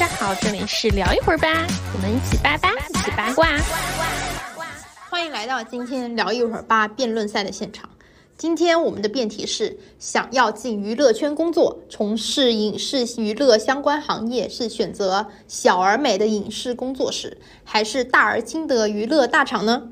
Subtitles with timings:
[0.00, 1.46] 大家好，这里是聊一会儿吧，
[1.92, 3.46] 我们一起八八，一起八卦。
[5.10, 7.86] 欢迎来到今天聊一会儿吧辩论赛的现场。
[8.38, 19.82] 今天我们的辩题是：想要进娱乐圈工作，从事影视娱乐相关行业，是选择小而美的影视工作室，还是大而精的娱乐大厂呢？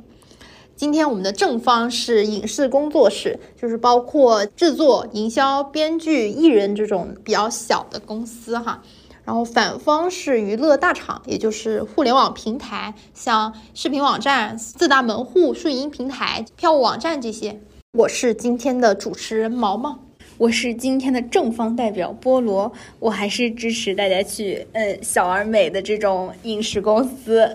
[0.74, 8.82] 今天我们的正方是影视工作室，就是包括制作、营销、编剧、艺人这种比较小的公司哈。
[9.28, 17.60] 然后反方是娱乐大厂，也就是互联网平台，像视频网站、四大门户、顺音平台、票务网站这些。
[17.92, 19.98] 我是今天的主持人毛毛，
[20.38, 27.54] 我是今天的正方代表菠萝，我还是支持大家去嗯小而美的这种影视公司。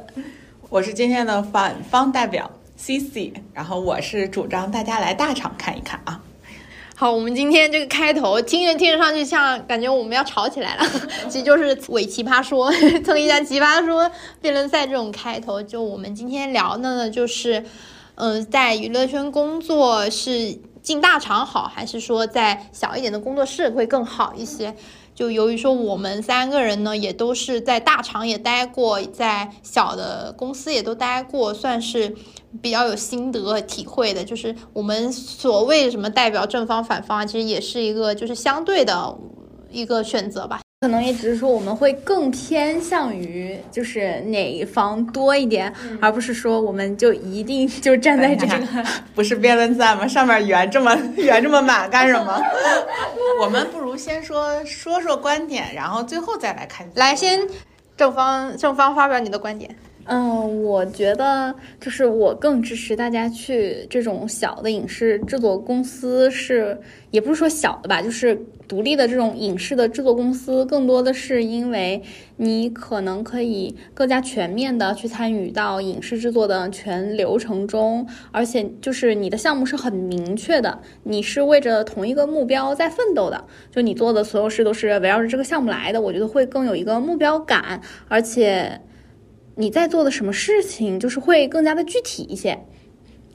[0.69, 6.21] 我是今天的反方代表 C C，然后我是主张大家来大厂看一看啊。
[6.95, 10.85] 好，我们今天这个开头听着听着上去像感觉我们要吵起来了，
[11.27, 12.71] 其实就是伪奇葩说
[13.03, 15.61] 蹭一下奇葩说辩论赛这种开头。
[15.61, 17.65] 就我们今天聊的呢，就是，
[18.15, 24.75] 嗯，在娱乐圈工作是进大厂好，还是说在小一点的工作室会更好一些？
[25.15, 32.15] 就由于说我们三个人呢，也都是在大厂也待过，在小的公司也都待过，算是。
[32.61, 39.17] 比较有心得体会的，就是我们所谓什么代表正方反方，其实也是一个就是相对的
[39.71, 40.61] 一个选择吧。
[40.83, 48.53] 可能也只是说我们会更偏向于就是哪一方多一点，而不是说我们就一定 就站在这个。
[49.15, 50.05] 不是辩论赛吗？
[50.05, 52.37] 上面圆这么圆这么满干什么？
[53.41, 56.85] 我们不如先说说说观点，然后最后再来看。
[56.95, 57.39] 来，先
[57.95, 59.73] 正方正方发表你的观点。
[60.05, 66.77] 嗯，我觉得就是我更支持大家去这种小的影视制作公司，是
[67.11, 68.37] 也不是说小的吧，就是
[68.67, 72.03] 独立的这种影视的制作公司，更多的是因为
[72.35, 87.79] 你可能可以更加全面的去参与到影视制作的全流程中，而且就是你的项目是很明确的，你是为着同一个目标在奋斗的，就你做的所有事都是围绕着这个项目来的，我觉得会更有一个目标感，
[88.09, 88.81] 而且。
[89.55, 92.59] 你在做的什么事情，就是会更加的具体一些。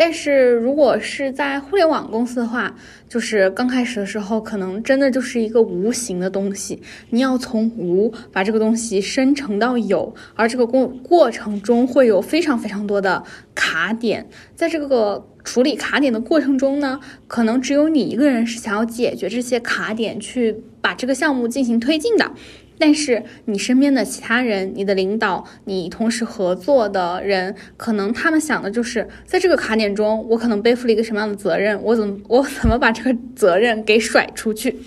[0.00, 2.72] 但是如果是在互联网公司的话，
[3.08, 6.80] 就是刚开始的时候，可能真的就是一个无形的东西，
[7.10, 13.24] 你要从无把这个东西生成到有，而这个过过程中会有非常非常多的
[13.56, 22.32] 卡点，在这个处理卡点的过程中呢，可能只有你一个人是想要解决这些卡点，去把这个项目进行推进的。
[22.80, 34.78] 但是你身边的其他人，你的领导，你同时合作的人，可能他们想的就是在这个卡点中，我可能背负了一个什么样的责任，我怎么我怎么把这个责任给甩出去？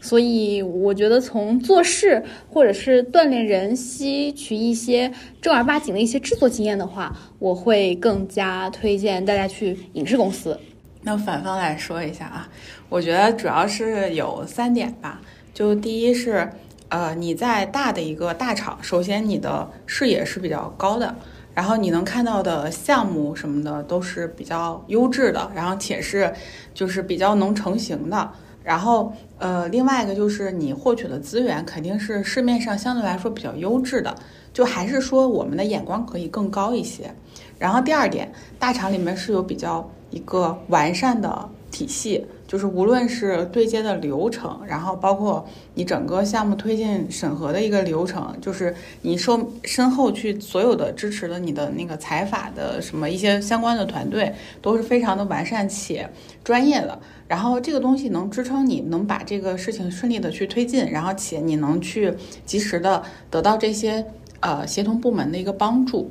[0.00, 10.58] 所以我觉得从做事或者是锻炼人吸取一些正儿八经的一些制作经验的话，我会更加推荐大家去影视公司。
[11.02, 12.48] 那反方来说一下啊，
[12.88, 15.20] 我觉得主要是有三点吧，
[15.52, 16.48] 就第一是。
[16.92, 21.14] 呃，你在大的一个大厂，首先你的视野是比较高的，
[21.54, 26.30] 然后你能看到的项目什么的都是比较优质的，然后且是
[26.74, 28.30] 就是比较能成型的。
[28.62, 34.14] 然后呃，另外一个就是你获取的资源肯定是市面上相对来说比较优质的，
[34.52, 37.10] 就还是说我们的眼光可以更高一些。
[37.58, 42.26] 然后第二点，大厂里面是有比较一个完善的体系。
[42.52, 45.42] 就是无论是对接的流程，然后包括
[45.72, 54.30] 你整个项目推进审核的一个流程，就是你受身后去所有的支持的你的那个财法的什么一些相关的团队
[54.60, 56.06] 都是非常的完善且
[56.44, 57.00] 专业的。
[57.26, 62.12] 然后这个东西能支撑你能把这个事情顺利的去推进，然后且你能去
[62.44, 64.04] 及时的得到这些
[64.40, 66.10] 呃协同部门的一个帮助。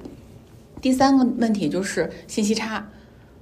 [0.81, 2.83] 第三个问题就是信息差，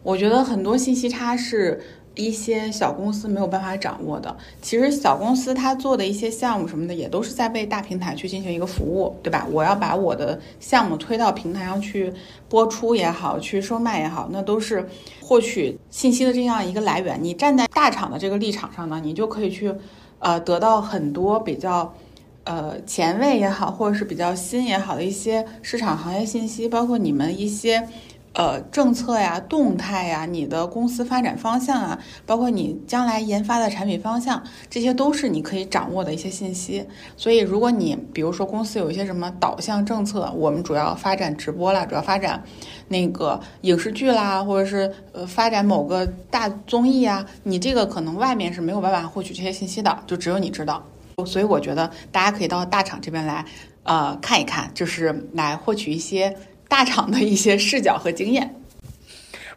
[0.04, 1.80] 我觉得很多信息差是。
[2.20, 9.48] 一些小公司没有办法掌握的，其实小公司它做的一些项目什么的，也都是在为大平台去进行一个服务，对吧？
[9.50, 12.14] 我要把我的项目推到平台上去
[12.50, 14.88] 播出也好，去售卖也好，那都是
[15.22, 17.18] 获取信息的这样一个来源。
[17.22, 19.74] 你站在大厂的这个立场上呢，你就可以去，
[20.20, 21.94] 呃，得到很多比较，
[22.44, 27.88] 呃，前卫也好，或者是比较新也好的一些市场行业信息，包括你们一些。
[28.34, 36.86] 呃，政策呀，动态呀，你的公司发展方向啊，包括你将来研发的产品方向，这些都是你可以掌握的一些信息。
[37.18, 42.42] 所以，如果你比如说公司有一些什么导向政策，我们主要发展直播啦，主要发展
[42.88, 50.84] 那个影视剧啦，或者是呃发展某个大综艺啊，你这个可能外面是没有办法获取这些信息的，就只有你知道。
[51.26, 53.44] 所以我觉得大家可以到大厂这边来，
[53.84, 56.34] 呃，看一看，就是来获取一些
[56.70, 58.56] 大厂的一些视角和经验。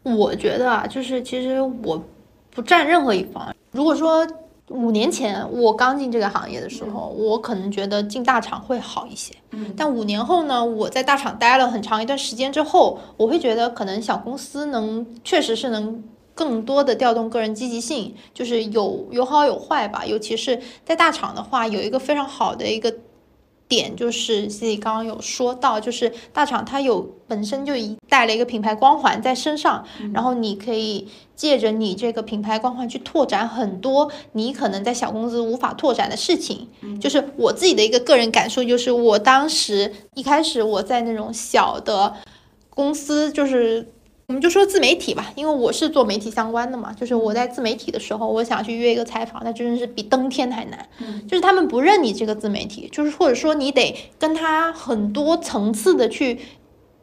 [0.03, 2.05] 我觉得啊，就是其实我
[2.50, 3.55] 不占任何一方。
[3.70, 4.26] 如果说
[4.69, 9.32] 五年前我刚进这个行业的时候，我可能觉得进大厂会好一些。
[9.50, 16.03] 嗯，但五年后呢，我在大厂待了很长一段时间之后，我会觉得可能小公司能确实是能
[16.35, 20.05] 更多的调动个人积极性，就是有有好有坏吧。
[20.05, 22.93] 尤其是在大厂的话，有一个非常好的一个。
[23.72, 29.82] 点就是自己刚刚有说到，就是大厂它有本身就一带了一个品牌光环在身上，
[30.12, 36.69] 然后你可以借着你这个品牌光环去拓展很多你可能在小公司无法拓展的事情。
[37.00, 42.12] 就是我自己的一个个人感受，就是我当时一开始我在那种小的
[42.68, 43.90] 公司，就是。
[44.32, 46.90] 我们就说自媒体吧，因为我是做媒体相关的嘛。
[46.94, 50.88] 就是我在自媒体的时候，我想去约一个采访，那真的是比登天还难。
[51.29, 56.38] 就是他们不认你这个自媒体，就是或者说你得跟他很多层次的去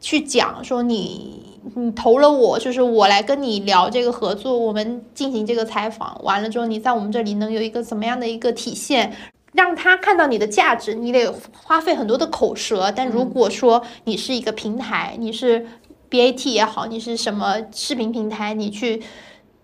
[0.00, 1.40] 去讲，说你
[1.76, 9.12] 你投了我，就是我来跟你聊这个合作，我们进行这个采访，完了之后你在我们这里能有一个怎么样的一个体现，
[9.52, 12.90] 让他看到你的价值，你得花费很多的口舌。
[12.90, 15.68] 但如果说你是一个平台，你是。
[16.10, 18.52] B A T 也好，你是什么视频平台？
[18.52, 19.00] 你去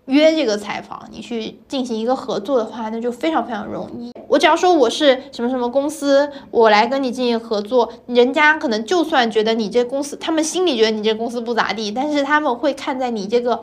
[0.05, 4.13] 约这个采访，你去进行一个合作的话，那就非常非常容易。
[4.29, 13.59] 我只要说我是什么什么公司，我来跟你进行合作，人家可能就算觉得你这公司，他们心里觉得你这公司不咋地，但是他们会看在你这个，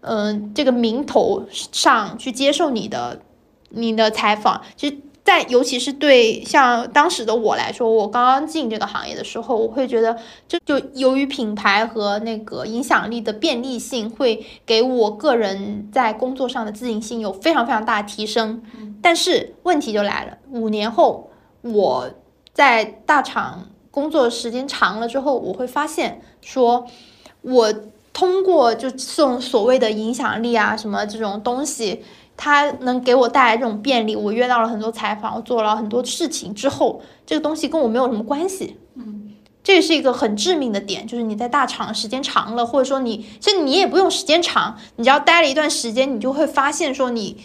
[0.00, 3.20] 嗯，这个名头上去接受你的
[3.70, 4.98] 你的采访，其实。
[5.24, 18.62] 在，尤其是对像当时的我来说，我刚刚进这个行业的时候，我会觉得，这就由于品牌和那个影响力的便利性，会给我个人在工作上的自信心有非常非常大的提升。
[19.00, 21.30] 但是问题就来了，五年后
[21.62, 22.10] 我
[22.52, 26.86] 在大厂工作时间长了之后，我会发现，说
[27.40, 27.72] 我
[28.12, 32.02] 通过就这种所谓的影响力啊，什么这种东西。
[32.36, 38.76] 它能给我带来这种便利，我约到了很多采访，我做了很多事情之后，这个东西跟我没有什么关系。
[38.96, 39.32] 嗯，
[39.62, 47.36] 这是一个很致命的点，就是你在大厂时间长了，或者说你，其实你也不用时间长，你只要待了一段时间，你就会发现说你。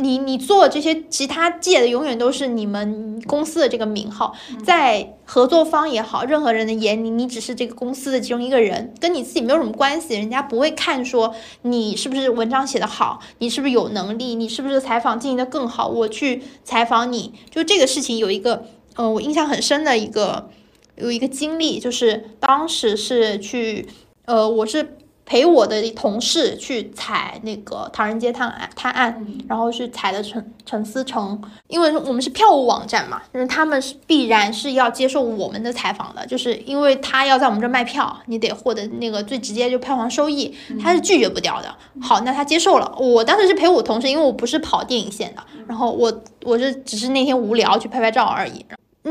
[0.00, 4.32] 你你做这些其他借的永远都是你们公司的这个名号，
[4.64, 10.14] 在合作方也好，任何人的眼里，你只是这个公司的其中一个人，跟你自己没有什么关系。
[10.14, 15.88] 人家不会看说你是不是文章写得好，你是不是有能力，你是不是采访进行的更好。
[15.88, 20.48] 我去采访你就这个事情有一个，呃，我印象很深的一个
[20.94, 23.88] 有一个经历，就是当时是去，
[24.26, 24.97] 呃，我是。
[25.28, 41.76] 陪我的同事去采那个《唐人街探案》探案，然后是采的陈陈思诚，因为我们是票务网站嘛，就是他们是必然是要接受我们的采访的，就是因为他要在我们这卖票，你得获得那个最直接就票房收益，他是拒绝不掉的。
[42.00, 42.90] 好，那他接受了。
[42.98, 48.64] 我当时是陪我同事，因为我不是跑电影线的，然后我我是只是那天无聊去拍拍照而已。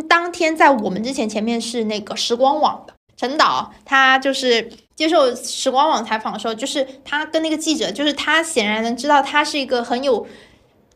[0.10, 4.68] 当天在我们之前前面是那个时光网的陈导，他就是。
[4.98, 10.26] 接受时光网采访的时候，就是他跟那个记者，就是他显然能知道他是一个很有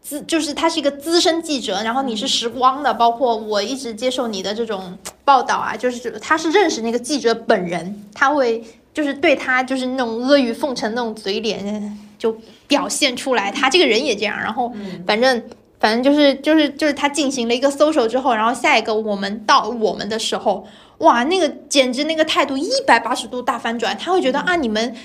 [0.02, 1.84] 资，就是他是一个资深记者。
[1.84, 14.36] 然后你是时光的，包括我一直接受你的这种报道啊，就是他是认识那个记者本人，他会就是对他就是那种阿谀奉承那种嘴脸就表现出来，他这个人也这样。
[14.36, 14.74] 然后
[15.06, 15.44] 反正
[15.80, 20.66] 反正就是就是就是他进行了一个搜索之后，然后下一个我们到我们的时候。
[21.02, 24.96] 哇，那个简直那个态度一百八十度大反转，他会觉得啊，你们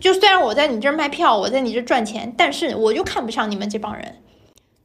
[0.00, 4.16] 就虽然我在你这儿卖票，我在你这赚钱，但是我就看不上你们这帮人，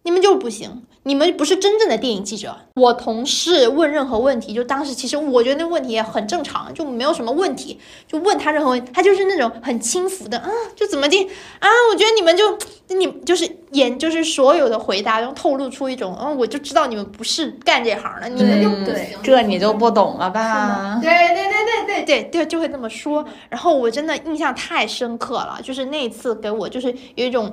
[0.04, 0.84] 你们就是不行。
[1.04, 2.56] 你们不是真正的电影记者。
[2.76, 7.80] 我同事问任何问题，就当时其实我觉得那问题也很正常，就没有什么问题。
[8.08, 11.24] 就问他任何问题，他就是那种很轻浮的啊，就怎么地
[11.58, 11.68] 啊？
[11.92, 12.56] 我觉得你们就
[12.90, 19.18] 你就是演，就是所有的回答都透露出一种，嗯，我就知道你们不是干这行的，你们就不行。
[19.24, 21.00] 这你就不懂了吧？
[21.02, 23.26] 对对对对对对对，就会这么说。
[23.50, 27.52] 然后我真的印象太深刻了，就是那次给我就是有一种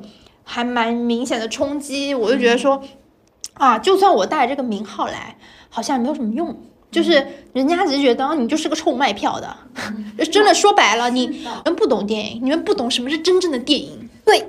[0.48, 2.82] 还蛮明显的冲击，我就觉得说。
[3.54, 5.36] 啊，就算我带这个名号来，
[5.68, 6.56] 好像也没有什么用。
[6.92, 9.56] 就是人家只是觉得你就是个臭卖票的，
[10.30, 11.26] 真的说白了，你
[11.64, 14.08] 们不懂电影，你们不懂什么是真正的电影。
[14.24, 14.46] 对，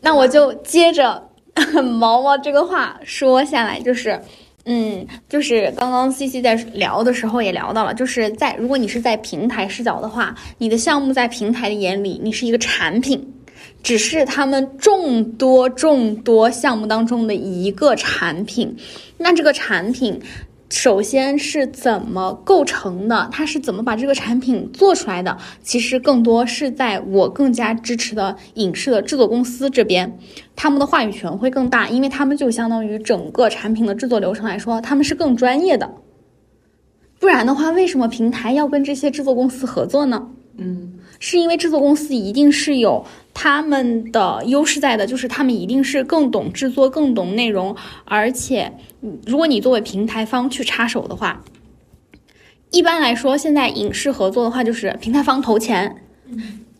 [0.00, 1.28] 那我就接着
[1.98, 4.22] 毛毛这个话说下来，就是，
[4.64, 13.41] 嗯，就是刚刚 C C 在聊的时候也聊到了，就是在如果你是在平台视角的话，你的项目在平台的眼里，你是一个产品。
[13.82, 18.76] 只是他们众多众多项目当中的一个产品。
[19.18, 20.20] 那这个产品。
[20.74, 23.28] 首先是怎么构成的？
[23.30, 25.36] 它是怎么把这个产品做出来的？
[25.62, 30.18] 其实更多是在我更加支持的影视的制作公司这边，
[30.56, 35.92] 他们的话语权会更大，因为他们就相当于整个产品的制作流程来说，他们是更专业的。
[37.20, 40.26] 不然的话，为什么平台要跟这些制作公司合作呢？
[40.56, 48.72] 嗯，是因为制作公司一定是有他们的优势在的，就是他们一定是更懂制作、更懂内容，而且，
[49.24, 51.44] 如果你作为平台方去插手的话，
[52.72, 56.02] 一般来说，现在影视合作的话，就是平台方投钱，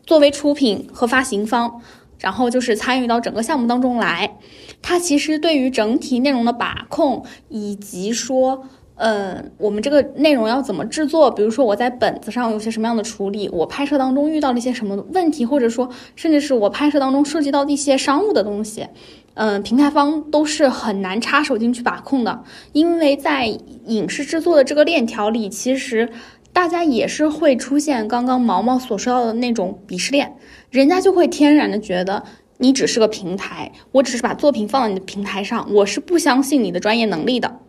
[0.05, 1.81] 作为出品和发行方，
[2.19, 4.37] 然后就是参与到整个项目当中来，
[4.81, 8.67] 它其实对于整体内容的把控以及说。
[8.95, 11.31] 嗯，我们这个内容要怎么制作？
[11.31, 18.87] 比如说我在本子上有些什么样的处理，我拍摄当中遇到了一些什么问题，或者说甚至是我拍摄当中涉及到的一些商务的东西，
[19.33, 23.47] 嗯，平台方都是很难插手进去把控的，因为在
[23.87, 26.09] 影视制作的这个链条里，其实
[26.53, 30.35] 大家也是会出现刚刚毛毛所说到的那种鄙视链，
[30.69, 32.23] 人家就会天然的觉得
[32.59, 37.59] 你只是个平台，我只是把作品放到你的平台上，我是不相信你的专业能力的。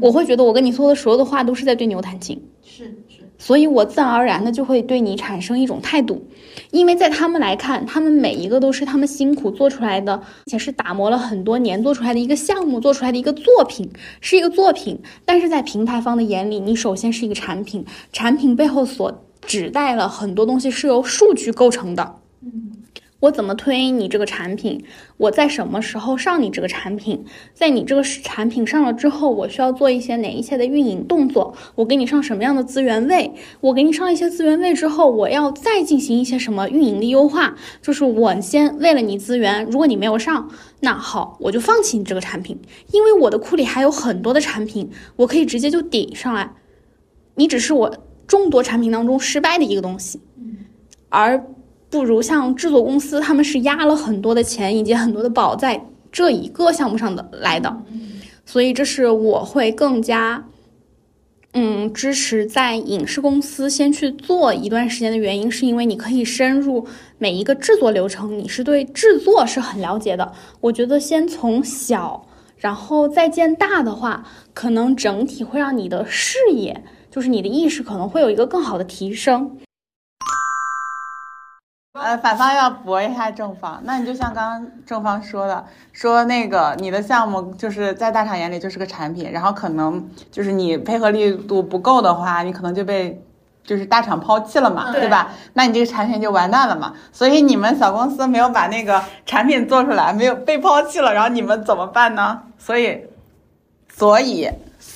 [0.00, 6.22] 我会觉得我跟你说的所有的话都是在对牛弹琴，是是，所以我自然而然的就会对你产生一种态度，
[6.70, 13.90] 因为在他们来看，他们每一个都是他们辛苦做出来的，而且是打磨了很多年做出来的一个项目，做出来的一个作品，
[14.20, 15.00] 是一个作品。
[15.24, 22.16] 但是在平台方的眼里，你首先是一个产品，产品背后所指代了很多东西是由数据构成的。
[23.18, 23.20] 嗯。
[23.20, 24.84] 我怎么推你这个产品？
[25.16, 27.24] 我在什么时候上你这个产品？
[27.52, 31.52] 在你这个产品上了之后，我需要做一些哪一些的运营动作？
[31.74, 33.32] 我给你上什么样的资源位？
[33.60, 37.56] 我给你上一些资源位之后，我要再进行一些什么运营的优化？
[37.82, 40.48] 就是我先为了你资源，如果你没有上，
[40.78, 42.56] 那好，我就放弃你这个产品，
[42.92, 46.54] 因为我的库里还有很多的产品，我可以直接就顶上来。
[47.34, 47.92] 你只是我
[48.28, 50.20] 众多产品当中失败的一个东西，
[51.08, 51.44] 而。
[51.90, 57.74] 不如像制作公司，他们是压了很多的钱以及很多的宝在这一个项目上的来的，
[58.44, 60.44] 所以这是我会更加，
[61.52, 66.86] 嗯，支持在影视公司先去做一段时间的原因，是因为你可以深入
[67.18, 70.32] 每一个制作流程，你是对制作是很了解的。
[70.60, 72.26] 我觉得先从小，
[72.56, 79.58] 然后再见大的话，可能整体会让你的视野，就是你的意识可能会有一个更好的提升。
[81.94, 93.20] 呃，反方要驳一下正方，那你就像刚刚正方说的，说那个你的项目就是在大厂眼里就是个产品，然后可能就是你配合力度不够的话，你可能就被
[93.64, 95.32] 就是大厂抛弃了嘛，对吧？
[95.54, 96.94] 那你这个产品就完蛋了嘛。
[97.10, 102.42] 所以你们小公司没有把那个产品做出来，没有被抛弃了，然后你们怎么办呢？
[102.58, 103.06] 所以，
[103.88, 104.48] 所以，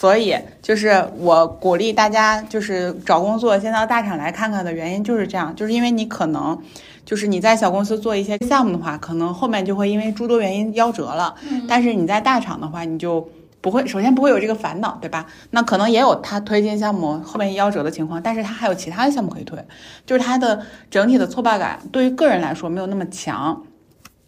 [0.03, 6.59] 所以就是我鼓励大家就是找工作先到大厂来看看的原因就是这样，就是因为你可能。
[7.05, 11.35] 就是你在小公司做一些项目的话，可能后面就会因为诸多原因夭折了。
[11.69, 13.29] 但是你在大厂的话，你就
[13.61, 15.27] 不会，首先不会有这个烦恼，对吧？
[15.51, 19.59] 那可能也有他推进项目后面夭折的情况，但是他还有其他的项目可以推，
[20.07, 23.63] 就是他的整体的挫败感对于个人来说没有那么强。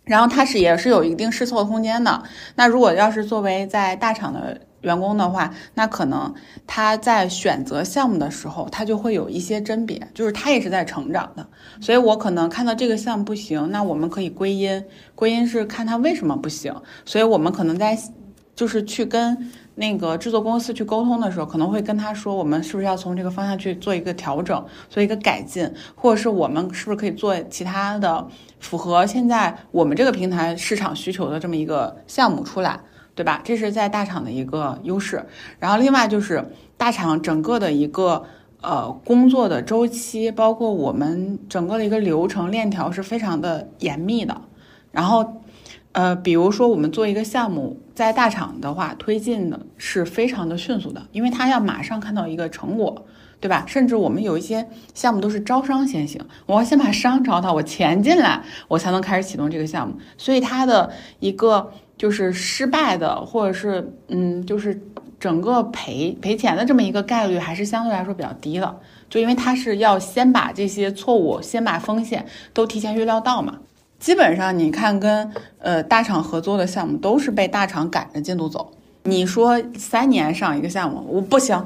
[0.04, 2.23] 然后他是也是有一定试错空间的。
[2.57, 4.61] 那如果要是作为在大厂的。
[4.85, 6.33] 员工的话，那可能
[6.67, 11.45] 他在选择项目的时候，他就会有一些甄别，就是他也是在成长的。
[11.81, 16.73] 所以我可能看到这个项目不行，那我们可以归因，归因是看他为什么不行。
[17.05, 17.99] 所以我们可能在
[18.55, 28.29] 就是去跟那个制作公司去沟通的时候，可能会跟他说，我们是不是要从这个方向去做一个调整，做一个改进，或者是我们是不是可以做其他的
[28.61, 32.79] 符合现在我们这个平台市场需求的这么一个项目出来。
[33.14, 33.40] 对吧？
[33.44, 35.25] 这是在大厂的一个优势。
[35.61, 38.25] 然后另外就是大厂整个的一个
[38.61, 44.40] 呃工作的周期，包括我们整个的一个流程链条是非常的严密的。
[44.90, 45.42] 然后
[45.92, 53.06] 呃，比如说我们做一个项目，在大厂的话推进的是非常的迅速的，因为他要马上看到一个成果，
[53.38, 53.64] 对吧？
[53.68, 59.94] 甚至我们有一些项目都是招商先行，我要先把商招到，我钱进来，我才能开始启动这个项目。
[60.18, 60.90] 所以它的
[61.21, 61.71] 一个。
[61.97, 64.81] 就是失败的，或者是嗯，就是
[65.19, 68.81] 整个赔赔钱的这么一个概率，还是相对来说比较低的。
[69.09, 73.59] 就因为他是要先把这些错误、先把风险都提前预料到嘛。
[74.01, 78.73] 基本上你看，跟呃大厂合作的项目都是被大厂赶着进度走。
[79.05, 81.65] 你说三年上一个项目，我不行，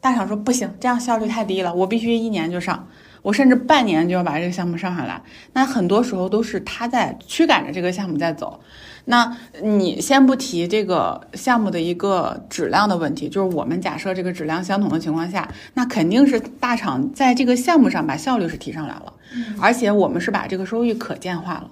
[0.00, 2.88] 大厂说不行，这样效率太低了，我必须一年就上。
[3.20, 5.20] 我甚至半年就要把这个项目上下来。
[5.52, 8.58] 那很多时候都是他在驱赶着这个项目在走。
[9.10, 19.12] 那你先不提这个项目的一个质量的问题，就是我们假设这个质量相同的情况下，那肯定是大厂在这个项目上把效率是提上来了，
[19.58, 21.70] 而且我们是把这个收益可见化了，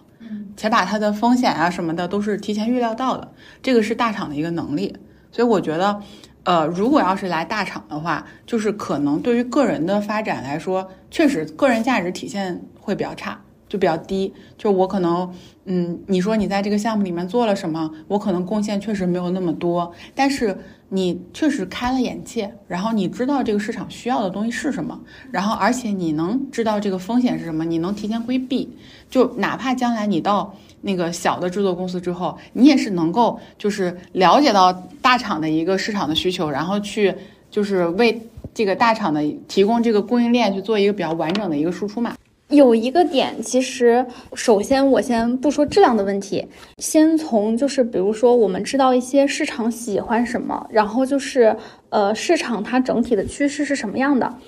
[0.56, 3.30] 且把它的风险啊什么的都是提前预料到的，
[3.62, 4.96] 这个是大厂的一个能力。
[5.30, 6.00] 所以我觉得，
[6.44, 13.38] 呃，如果要是来大厂的话，就是可能对于个人的发展来说，确实个人价值体现会比较差。
[13.68, 15.32] 就比较低，就我可能，
[15.64, 20.56] 嗯，你说你在这个项目里面做了什么，我可能贡献确实没有那么多，但是
[20.88, 25.00] 你确实开了眼界，然后你知道这个市场需要的东西是什么，
[25.32, 28.68] 然后而且你能知道这个风险是什么，你能提前规避，
[29.10, 37.12] 就哪怕将来你到那个小的制作公司之后，你也是能够就是了解到大厂的一个市场的需求，然后去
[37.50, 38.22] 就是为
[38.54, 42.14] 这个大厂的提供这个供应链去做一个比较完整的一个输出嘛。
[42.48, 46.46] 有一个点，其实首先我先不说质量的问题，
[46.78, 51.56] 先从就是比如说我们知道一些市场喜欢什么，然后就是
[51.90, 54.38] 呃市场它整体的趋势是什么样的，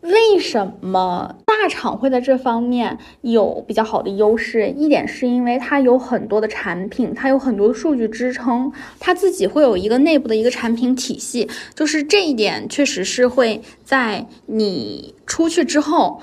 [0.00, 4.68] 为什么大厂会在这方面有比较好的优势？
[4.70, 16.20] 一点是因为它有很多的产品，它有很多的数据支撑，它自己会有一个内部的一个产品体系，就是这一点确实是会在你出去之后。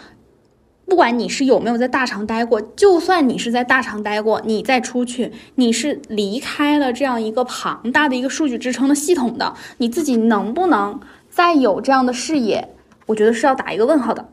[0.91, 12.67] 不管你是有没有在大厂待过，就算你是在大厂待过，你再出去，你是离开了这样一个庞大的一个数据支撑的系统的，你自己能不能再有这样的视野？
[13.05, 14.27] 我觉得是要打一个问号的。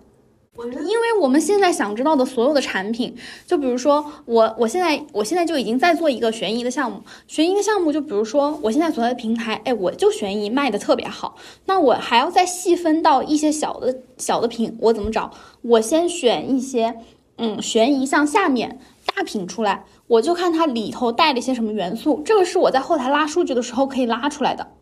[0.67, 3.15] 因为我们现在想知道的所有的产品，
[3.47, 11.37] 就比如说我，我现在我现在就已经在做一个悬疑的项目，悬疑的项目就比如说我现在所在的平台，哎，我就悬疑卖的特别好，
[11.67, 15.31] 那我还要再细分到一些小的小的品，我怎么找？
[15.63, 16.97] 我先选一些，
[17.37, 18.81] 嗯，悬疑向下面
[19.15, 24.73] 大品出来，我就看它里头带了一些什么元素，这个是我在后台拉数据的时候可以拉出来的。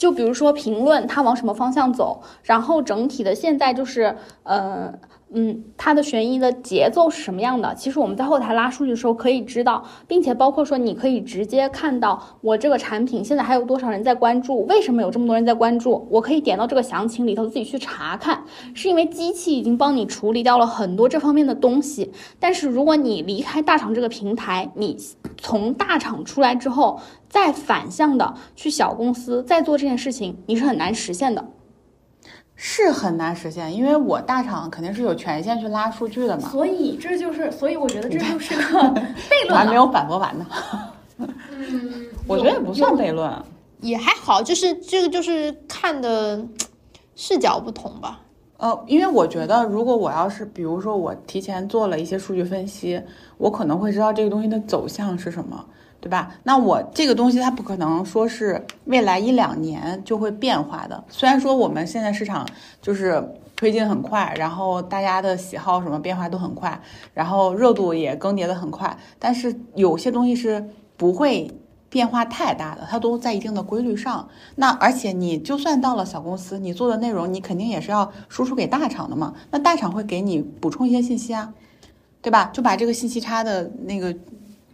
[0.00, 4.94] 就比如说评论它往什么方向走，然后整体的现在就是，呃。
[5.32, 7.72] 嗯，它的悬疑的节奏是什么样的？
[7.76, 16.04] 其实我们在后台拉数据的时候可以知道，并且包括说你可以直接看到我这个产品现在还有多少人在关注，为什么有这么多人在关注？
[16.10, 18.42] 我可以点到这个详情里头自己去查看，
[18.74, 22.10] 是因为机器已经帮你处理掉了很多这方面的东西。
[22.40, 24.96] 但是如果你离开大厂这个平台，你
[25.38, 31.44] 从大厂出来之后，再反向的去小公司再做这件事情，你是很难实现的。
[32.62, 36.46] 是很难实现，因为我大厂肯定是有权限去拉数据的嘛。
[36.50, 39.56] 所以这就是，所以我觉得这就是个悖论。
[39.56, 40.46] 还没有反驳完呢。
[41.16, 41.30] 嗯，
[42.26, 43.32] 我觉得也不算悖论，
[43.80, 46.46] 也还好，就是这个就是看的
[47.16, 48.20] 视角不同吧。
[48.58, 53.00] 呃，因为我觉得，如果我要是比如说我提前做了一些数据分析，
[53.38, 55.64] 我可能会知道这个东西的走向是什么。
[56.00, 56.32] 对吧？
[56.44, 61.04] 那我这个东西它不可能说是未来一两年就会变化的。
[61.10, 62.48] 虽然说我们现在市场
[62.80, 63.22] 就是
[63.54, 66.80] 推进很快，然后大家的喜好什么变化都很快，
[67.12, 71.50] 然后热度也更迭的很快，但是有些东西是不会
[71.90, 74.26] 变化太大的，它都在一定的规律上。
[74.54, 79.34] 那而且你就算到了小公司，你做的内容你肯定也是要输出给大厂的嘛。
[79.50, 81.52] 那大厂会给你补充一些信息啊，
[82.22, 82.50] 对吧？
[82.54, 84.16] 就把这个信息差的那个。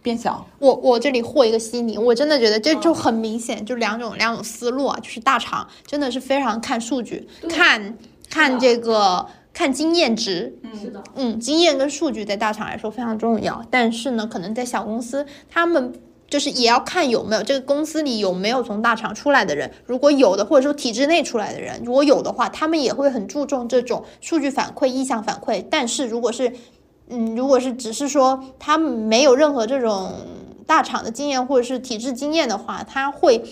[0.07, 7.97] 变小，我我这里和一个悉尼，我真的觉得这就很明显，就两种两种思路啊，就是大厂真的是非常看数据，看
[8.29, 15.91] 看这个看经验值，嗯，是的，嗯，经验跟数据在大厂来说非常重要，但是呢，可能在小公司，他们
[16.29, 26.53] 就是也要看有没有这个公司里有没有从大厂出来的人，如果有的，或者说体制内出来的人，如果有的话，他们也会很注重这种数据反馈、意向反馈，但是如果是
[27.09, 30.13] 嗯，如果是只是说他没有任何这种
[30.65, 33.43] 大厂的经验或者是体制经验的话，他会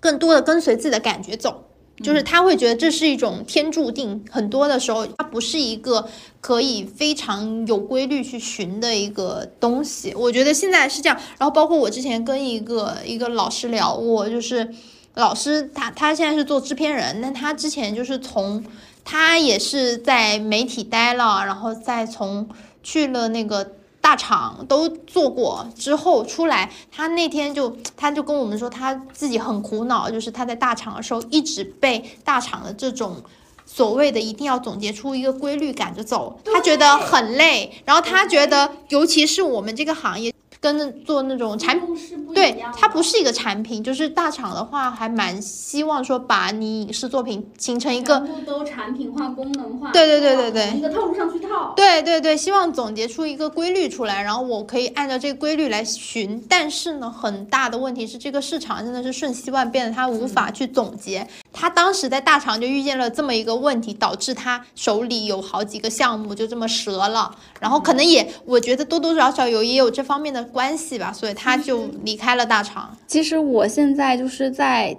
[0.00, 1.62] 更多的跟随自己的感觉走，
[2.02, 4.24] 就是他会觉得这是一种天注定。
[4.28, 6.08] 很多的时候，它不是一个
[6.40, 10.12] 可以非常有规律去寻的一个东西。
[10.16, 11.16] 我觉得现在是这样。
[11.38, 14.68] 然后包括我之前跟一个一个老师聊过，就是
[15.14, 18.64] 老师他他现在是做制片人，那他之前就是从
[19.04, 22.48] 他也是在媒体待了，然后再从。
[22.82, 33.22] 去了那个大厂都做过之后出来，他那天就他就跟我们说他自己很苦恼，就是他在大厂的时候一直被大厂的这种
[33.64, 37.72] 所谓的一定要总结出一个规律赶着走，他觉得很累。
[37.84, 51.72] 然后他觉得，尤其是我们这个行业，跟做那种产公司不一对，它不是一个产品，就是大厂的话还蛮希望说把你影视作品形成一个全部都产品化、功能化，对对对对对一个套路上去套。
[51.74, 56.40] 对对对，希望总结出一个规律出来，然后我可以按照这个规律来寻。
[56.48, 61.26] 但是呢，很大的问题是这个市场真的是瞬息万变的，它无法去总结。
[61.52, 67.36] 他当时在大厂就遇见了这么一个问题，导致他手里有好几个项目就这么折了。
[67.60, 72.96] 然后可能也，我觉得多多少少有也有这方面的关系吧，所以他就离开了大厂。
[73.06, 74.96] 其实我现在就是在。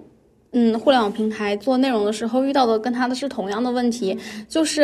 [0.56, 4.16] 嗯，互联网平台做内容的时候遇到的跟他的是同样的问题，
[4.48, 4.84] 就是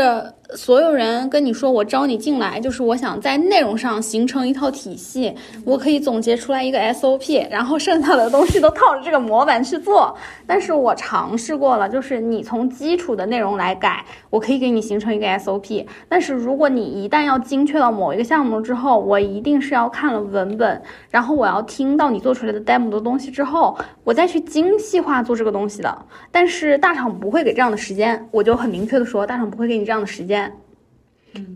[0.55, 5.31] 所有人跟你说我招你进来，就是我想在内容上形成一套体系，
[5.63, 10.15] 我可以总结出来一个 SOP，然后剩下的东西都套着这个模板去做。
[10.47, 15.85] 但是我尝试过了，就是你从基础的内容来改，我可以给你形成一个 SOP。
[16.07, 20.81] 但是如果你一旦要精确到某一个项目之后，我一定是要看了文本，
[21.11, 25.95] 然后我要听到你做出来的 demo 的东西之后，我再去精细化做这个东西的。
[26.31, 30.38] 但是大厂不会给这样的时间，我就很明确的说，大厂不会给你这样的时间。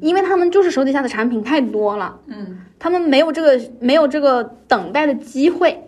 [0.01, 5.79] 因为他们就是手底下的产品太多了，嗯，他们没有这个没有这个等待的机会。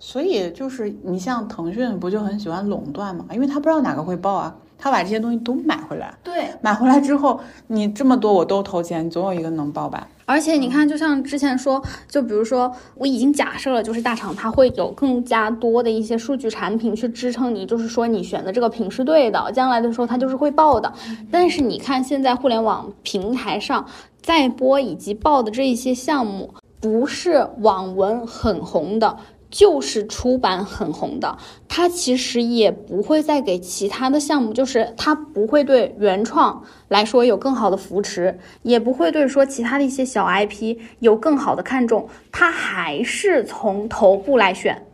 [0.00, 3.26] 所以就是你像腾讯不就很喜欢垄断嘛？
[3.32, 10.06] 因为他不知道哪个会爆啊，他把这些东西都买回来，对，买回来之后你这么多我都投钱，总有一个能爆吧？
[10.24, 20.92] 而且你看，就像之前说，就比如说，我已经假设了，就是大厂它会有更加多的一些数据产品去支撑你，就是说你选的这个品是对的，将来的时候它就是会爆的。
[21.30, 23.86] 但是你看现在互联网平台上
[24.20, 29.16] 在播以及爆的这一些项目，不是网文很红的。
[29.50, 31.36] 就是出版很红的，
[31.68, 44.84] 它其实也不会再给其他的项目，就是它不会对原创来说有更好的扶持，也不会对说其他的一些小 IP 有更好的看重，它还是从头部来选。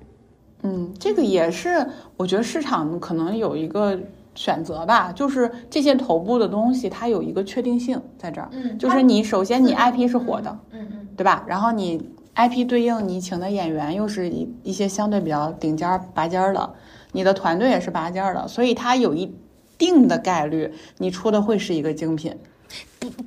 [0.63, 1.87] 嗯，这个也是，
[2.17, 3.99] 我觉得市场可能有一个
[4.35, 11.45] 选择吧，就是这些头部的东西，它有一个确定性在这儿，嗯就是你首先你 IP 是火的，嗯嗯，对吧？
[11.47, 12.01] 然后你
[12.37, 16.75] IP 对应你请的演员又是一一些相对比较顶尖儿拔尖儿的，
[17.13, 19.33] 你的团队也是拔尖儿的，所以它有一
[19.79, 22.37] 定的概率你出的会是一个精品。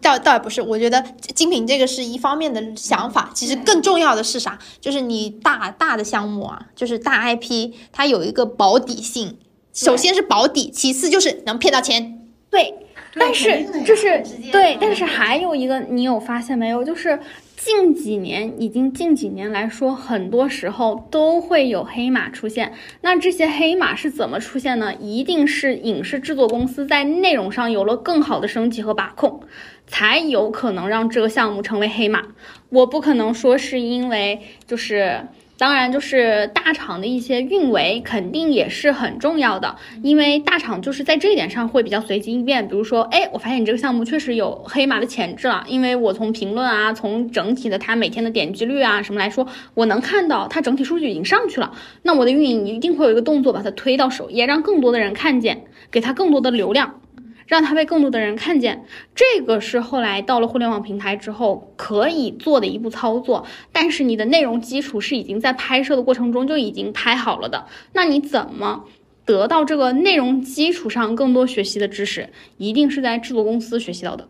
[0.02, 1.02] 倒倒也不是，我觉得
[1.36, 4.58] 精品这个是一方面的想法，其实更重要的是啥？
[4.82, 9.38] 就是你大大的项目啊，就是大 IP，它有一个保底性，
[9.74, 12.28] 首先是保底，其次就是能骗到钱。
[12.50, 12.74] 对，
[13.14, 16.84] 但是就是对，但是还有一个，你有发现没有？
[16.84, 17.20] 就是
[17.58, 22.74] 近几年，已经近几年来说，很多时候都会有黑马出现。
[23.02, 24.94] 那这些黑马是怎么出现呢？
[24.94, 29.42] 一定是影视制作公司在内容上有了更好的升级和把控，
[29.88, 32.28] 才有可能让这个项目成为黑马。
[32.70, 35.28] 我不可能说是因为就是。
[35.58, 42.68] 当然，就是大厂的一些运维肯定也是很重要的，因为大厂就是在这一点上会比较随机应变。
[42.68, 51.72] 比如说，哎，我发现你这个项目确实有黑马的潜质了，因为我从评论啊，从整体的它每天的点击率啊什么来说，我能看到它整体数据已经上去了。
[52.04, 57.02] 那我的运营一定会有一个动作，把它推到首页，让更多的人看见，给它更多的流量。
[57.48, 63.48] 让它被更多的人看见，这个是后来到了互联网平台之后可以做的一步操作。
[63.72, 68.84] 但是你的内容基础是已经在拍摄的过程中就已经拍好了的，那你怎么
[69.26, 72.30] 得到这个内容基础上更多学习的知识？
[72.58, 74.28] 一定是在制作公司学习到的。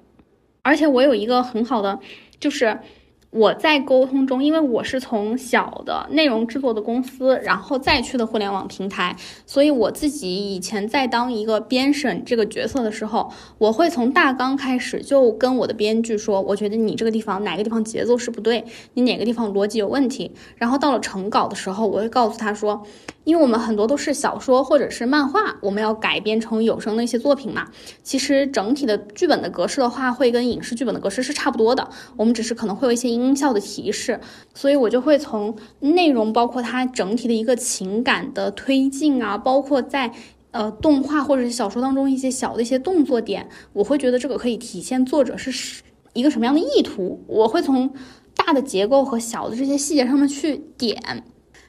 [0.62, 2.00] 而且我有一个很好的，
[2.40, 2.80] 就是。
[3.30, 18.63] 我在沟通中，因为我是从小的内容制作的公司，然后再去的互联网平台，所以我自己以前在当一个编审这个角色的时候，我会从大纲开始就跟我的编剧说，我觉得你这个地方哪个地方节奏是不对，
[18.94, 20.32] 你哪个地方逻辑有问题。
[20.56, 22.82] 然后到了成稿的时候，我会告诉他说，
[23.26, 27.68] 因为我们很多都是小说或者是漫画，我们要改编成有声的一些作品嘛，
[28.02, 34.20] 其实整体的剧本的格式的话，会跟影视剧本的格式是差不多的，我们只是可能会有一些音效的提示，
[34.54, 40.14] 所以我就会从内容，包括它整体的一个情感的推进啊，包括在
[40.52, 45.82] 呃动画或者是小说当中一些小的一些动作点，我会觉得这个可以体现作者是
[46.14, 47.94] 一个什么样的意图，我会从
[48.36, 51.24] 大的结构和小的这些细节上面去点。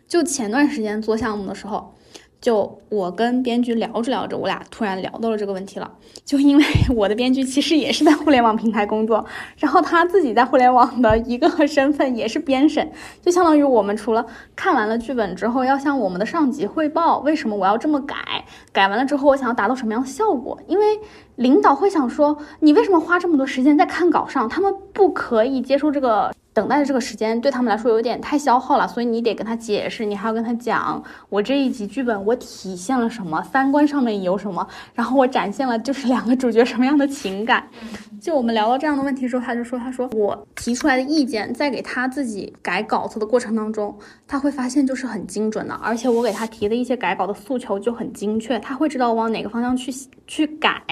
[0.07, 1.95] 就前段时间做项目的时候。
[2.40, 5.90] 就我跟编剧聊着聊着，我俩突然聊到了这个问题了。
[6.24, 9.24] 就因为 我的编剧其实也是在互联网平台工作，
[9.57, 14.24] 然后他自己在互联网的一个身份也是编审，就相当于我们除了
[14.55, 18.16] 看完了剧本之后，要向我们的上级汇报为什么我要这么改，
[18.72, 20.59] 改完了之后我想要达到什么样的效果。
[20.66, 20.85] 因为
[21.37, 24.48] 领导会想说，你为什么花这么多时间在看稿上？
[24.48, 26.33] 他们不可以接受这个。
[26.59, 37.64] 等待的这个时间对他们来说有点太消耗了，所以你得跟他解释，你还要跟他讲我这一集剧本我体现了什么，三观上面有什么，然后我展现了就是两个主角什么样的情感。
[38.21, 49.94] 就我们聊到这样的问题的时候，他就说，他说我提出来的意见，在给他自己改稿子的过程当中，他会发现就是很精准的，而且我给他提的一些改稿的诉求就很精确，他会知道往哪个方向去
[50.27, 50.83] 去改，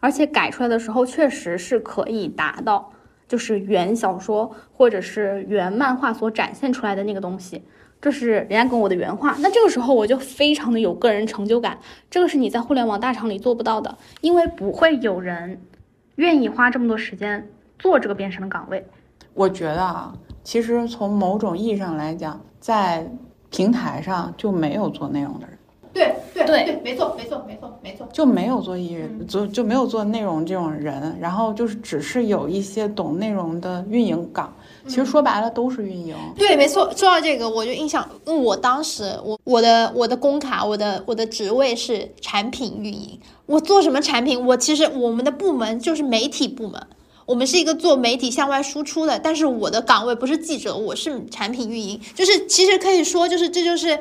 [0.00, 2.90] 而且改出来的时候确实是可以达到。
[3.26, 7.62] 就是原小说或者是原漫画所展现出来的那个东西，
[8.00, 9.36] 这是人家跟我的原话。
[9.40, 11.78] 那这个时候我就非常的有个人成就感，
[12.10, 15.60] 这个是你在互联网大厂里做不到的，因为不会有人
[16.16, 18.86] 愿意花这么多时间做这个编程的岗位。
[19.32, 23.10] 我觉得啊，其实从某种意义上来讲，在
[23.50, 25.53] 平台上就没有做内容的人。
[25.94, 34.52] 对对对，没错没错没错没错，就没有做艺人，就就没有做内容这种人，然后就是只是有一些懂内容的运营岗，
[34.88, 36.16] 其实说白了都是运营。
[36.36, 36.92] 对，没错。
[36.96, 43.20] 说到这个，我就印象，因为我当时我我的我的工卡，我的我的职位是产品运营。
[43.46, 44.44] 我做什么产品？
[44.46, 46.84] 我其实我们的部门就是媒体部门，
[47.24, 53.96] 我们是一个做媒体向外输出的，但是我的岗位不是记者，我是产品运营，就是其实可以说就是这就是。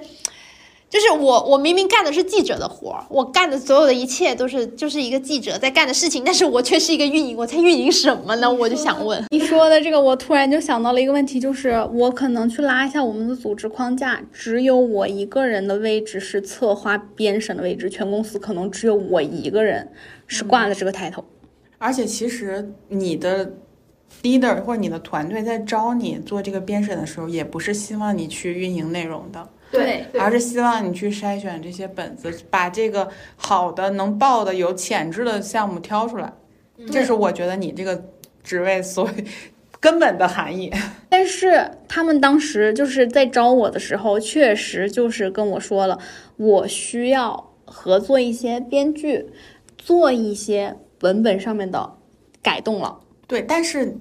[0.93, 8.53] 就是我，我明明干的是记者的活儿，我干的所有的一切都是就是一个记者在干的事情，但是我却是一个运营，我在运营什么呢？
[8.53, 19.91] 我就想问你说的这个，我突然就想到了一个问题，就是我可能去拉一下我们的组织框架，只有我一个人的位置是策划编审的位置，全公司可能只有我一个人
[20.27, 21.25] 是挂了这个抬头，
[21.79, 23.53] 而且其实你的
[24.21, 29.49] leader 或者你的团队在招你做这个编审的时候，也不是希望你去运营内容的。
[29.79, 36.31] 对，而是希望你去筛选这些本子，把这个好的、能报的、有潜质的项目挑出来。
[36.91, 38.03] 这是我觉得你这个
[38.43, 39.09] 职位所
[39.79, 40.71] 根本的含义。
[41.09, 45.97] 但是他们当时就是在招我的时候，确实就是跟我说了，
[46.37, 49.25] 我需要合作一些编剧，
[49.77, 51.93] 做一些文本上面的
[52.41, 52.99] 改动了。
[53.27, 53.97] 对，但是。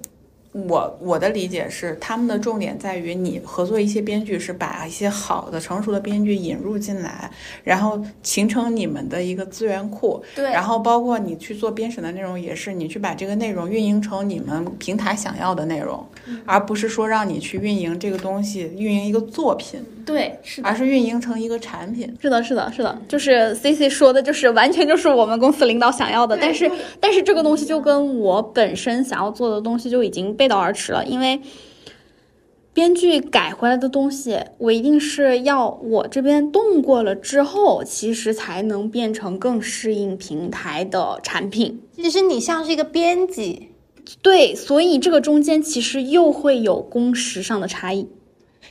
[0.53, 7.29] 我我的理解是，他们的重点在于你合作一些编剧，是把一些好的成熟的编剧引入进来，
[7.63, 10.23] 然后形成你们的一个资源库。
[10.35, 16.05] 对，然后包括你去做编审的内容，也是你去把这个内容运营成你们平台想要的内容，
[16.45, 19.83] 而不是说让你去运营这个东西，运营一个作品。
[20.05, 22.13] 对，是，而是运营成一个产品。
[22.21, 26.37] 是的，是的，是的，就是 C C 说的，就是完全就是我们公司领导想要的。
[26.39, 31.05] 但是，但是这个东西就跟我本身想要做的东西就已经背道而驰了。
[31.05, 31.41] 因为
[32.73, 41.81] 编剧改回来的东西，我一定是要我这边动过了之后，其实才能变成更适应平台的产品。
[41.95, 43.69] 其实你像是一个编辑，
[44.21, 48.09] 对，所以这个中间其实又会有工时上的差异。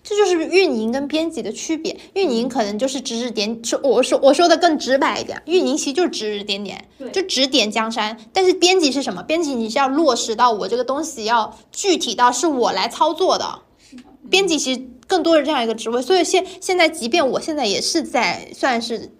[0.02, 8.18] 这就是运营跟编辑的区别，运营可能就是指指点，说我说我说的更直白一点，运营其实就是指指点点，就指点江山。
[8.32, 9.22] 但是编辑是什么？
[9.22, 13.60] 编辑你是要落实到我这个东西，要具体到是我来操作的。
[14.28, 19.12] 编辑其实更多是这样一个职位，所以现现在即便我现在也是在算是。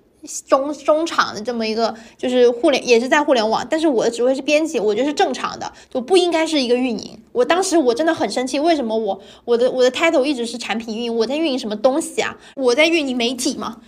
[0.46, 7.18] 中中场的这么一个就是互联也是在互联网，但是我的职位是编辑，我觉得是正常的，就不应该是一个运营。
[7.32, 11.16] 我当时我真的很生气，为什么我我的我的 title 一直是产品运营？
[11.16, 12.36] 我在运营什么东西啊？
[12.54, 13.78] 我在运营媒体吗？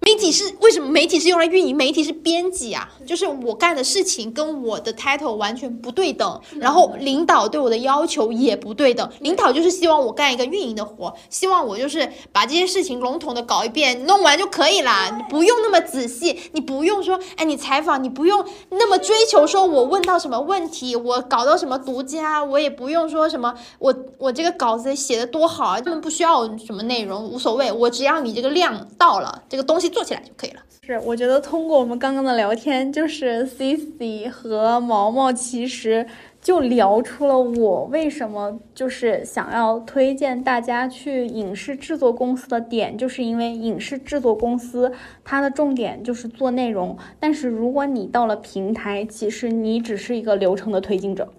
[0.00, 0.88] 媒体是为什么？
[0.88, 9.10] 媒体是用来运营，媒体是编辑啊，就是我干的事情跟我的 title 完全不对等，然后领导对我的要求也不对等。
[9.20, 29.87] 领导就是希望我干一个运营的活，希望我就是把这些事情笼统的搞一遍，弄完就可以啦，你不用那么仔细，你不用说，哎，你采访你不用那么追求，说我问到什么问题，我搞到什么独家，我也不用说什么，我我这个稿子写的多好啊，根本不需要什么内容，无所谓，我只要你这个量到了，这个东西。
[29.88, 30.60] 做起来就可以了。
[30.84, 36.06] 是，我觉得通过我们刚刚的聊天，就是 C C 和毛毛其实
[36.40, 44.90] 就聊出了我为什么就是想要推荐大家去影视制作公司的点，就是因为影视制作公司
[45.22, 51.30] 它的重点就是做内容，但是如果你到了平台，其实你只是一个流程的推进者。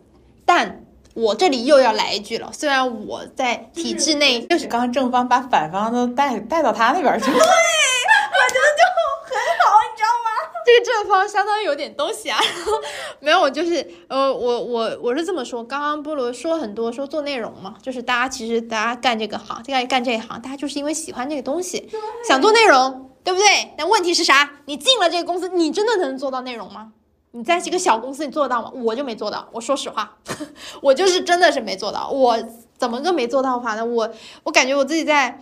[0.45, 0.83] 但
[1.15, 7.37] 我这里又要来一句了，虽然我在体制内，就是刚刚正方把反方都带带到他那边去了。
[7.37, 7.41] 我
[8.49, 8.81] 觉得就
[9.29, 10.27] 很好，你知道吗？
[10.69, 12.39] 这个正方相当于有点东西啊。
[13.19, 15.63] 没有，我就是呃，我我我是这么说。
[15.63, 21.89] 刚刚菠萝说很多，说做内容嘛，就是大家其实大家干这个行，干干这一行，大家就是因为喜欢这个东西，
[22.27, 23.73] 想做内容，对不对？
[23.77, 24.51] 那问题是啥？
[24.65, 26.91] 你进了这个公司，你真的能做到内容吗？
[27.31, 28.71] 你在这个小公司，你做得到吗？
[28.73, 29.47] 我就没做到。
[29.51, 30.17] 我说实话，
[30.81, 32.09] 我就是真的是没做到。
[32.09, 32.37] 我
[32.77, 33.85] 怎么个没做到法呢？
[33.85, 34.09] 我
[34.43, 35.41] 我感觉我自己在，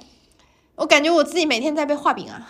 [0.75, 2.49] 我感觉我自己每天在被画饼啊。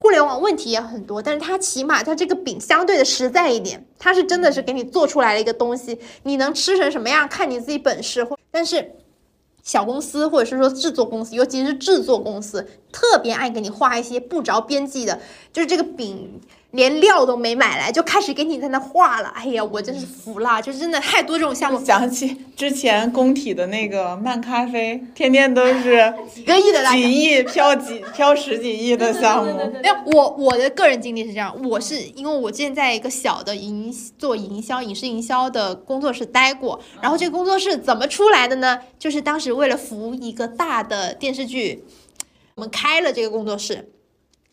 [0.00, 8.24] 互联网问题也很多，但是它起码它这个饼相对的实在一点，它是真的是给你做出来了一个东西，你能吃成什么样看你自己本事。
[8.24, 8.92] 或但是
[9.62, 15.20] 小公司或者是说制作公司，尤其是制作公司，特别爱给你画一些不着边际的，
[15.52, 16.40] 就是这个饼。
[16.76, 21.84] 连料都没买来就开始给你在那画了，哎呀，我真是服了，就真的太多这种项目。
[21.84, 29.52] 想起之前工体的那个漫咖啡，天天都是 几个亿的，几亿飘几飘十几亿的项目。
[29.82, 38.78] 没有，我我的个人经历是这样，我是因为我之前在一个小的营做营销、影视营销的工作室待过，然后这个工作室怎么出来的呢？
[38.98, 41.84] 就是当时为了服务一个大的电视剧，
[42.56, 43.92] 我们开了这个工作室。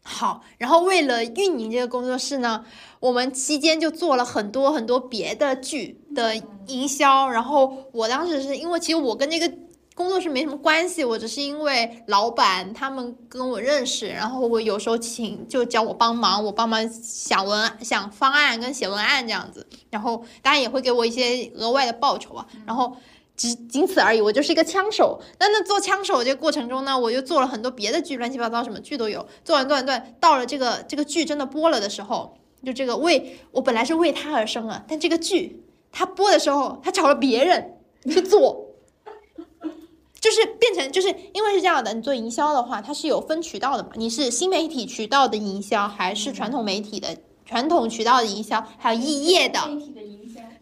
[0.05, 2.65] 好，然后为了运营这个工作室呢，
[2.99, 6.35] 我们期间就做了很多很多别的剧的
[6.67, 7.29] 营销。
[7.29, 9.49] 然后我当时是因为其实我跟这个
[9.95, 19.65] 工作室没什么关系，我只是因为老板他们跟我认识，然后我有时候请就叫我帮忙，我帮忙想文想方案跟写文案这样子。
[19.89, 22.45] 然后当然也会给我一些额外的报酬啊。
[22.65, 22.97] 然后。
[23.35, 25.19] 只仅此而已，我就是一个枪手。
[25.39, 29.25] 那那做枪手这个过程中呢，我又做了很多别的剧，乱七八糟什么剧都有。
[29.43, 37.73] 做完做完，到了这个这个剧真的播了的时候，就这个为我本来是为他而生啊，但这个剧他播的时候，他找了别人
[38.05, 38.67] 去做，
[40.19, 49.59] 就是变成就是因为是这样的，你做营销的话，它是有分渠道的嘛，你是新媒体渠道的营销，还是传统媒体的传统渠道的营销，还有异业的。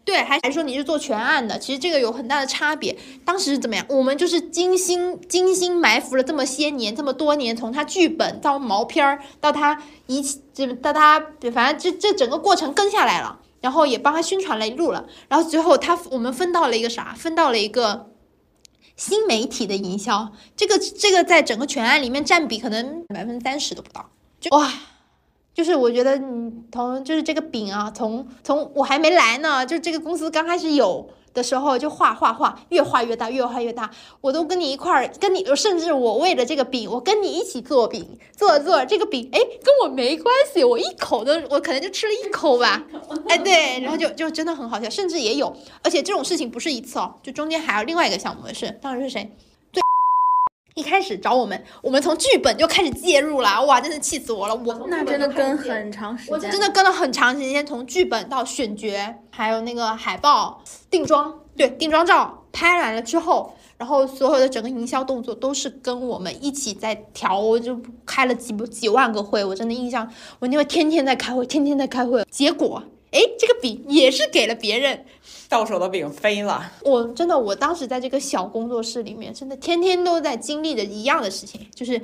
[0.04, 2.96] 对，还还说你是做全案的，其实这个有很大的差别。
[3.24, 3.86] 当时是怎么样？
[3.88, 10.20] 我们就是精心精心埋伏了这么些年，这么多年，从他剧本到毛片儿，到他一
[10.52, 11.20] 就到他，
[11.54, 17.14] 反正这这整个过程跟下来了，然后也帮他宣传了一路了，然后最后他我们分到了一个啥？
[17.16, 18.10] 分到了一个
[18.96, 24.10] 新媒体的营销，这个这个在整个全案里面占比可能百分之三十都不到，
[24.50, 24.68] 哇。
[25.54, 33.90] 就是我觉得你从就是这个饼啊，从从我还没来呢，就这个公司刚开始有的时候就画画画，越画越大，越画越大。
[34.20, 42.82] 我都跟你一块儿，跟你甚至我为了这个饼，我跟你一起做饼，做着做着这个饼，哎，跟我没关系，我一口都我可能就吃了一口吧，
[43.28, 49.30] 哎对，然后就就真的很好笑，甚至也有，而且这种事情不是一次哦，就中间还有另外一个项目是，当时是谁？
[50.74, 54.54] 一开始找我们，我们从剧本就开始介入了，哇，真的气死我了！
[54.54, 58.88] 我那真的跟很长时间，真的跟了很长时间，从剧本到选角，
[59.30, 72.82] 还有那个海报定妆，对，定妆照拍完了之后，然后所有的整个营销动作都是跟我们一起在调，我就开了几几万个会，我真的印象，我那会天天在开会，天天在开会，结果。
[73.12, 75.04] 哎，这个饼也是给了别人，
[75.52, 76.72] 到手的饼飞了。
[76.82, 82.00] 我真的，我当时在这个小工作室里面，真的天天都在经历着一样的事情，就是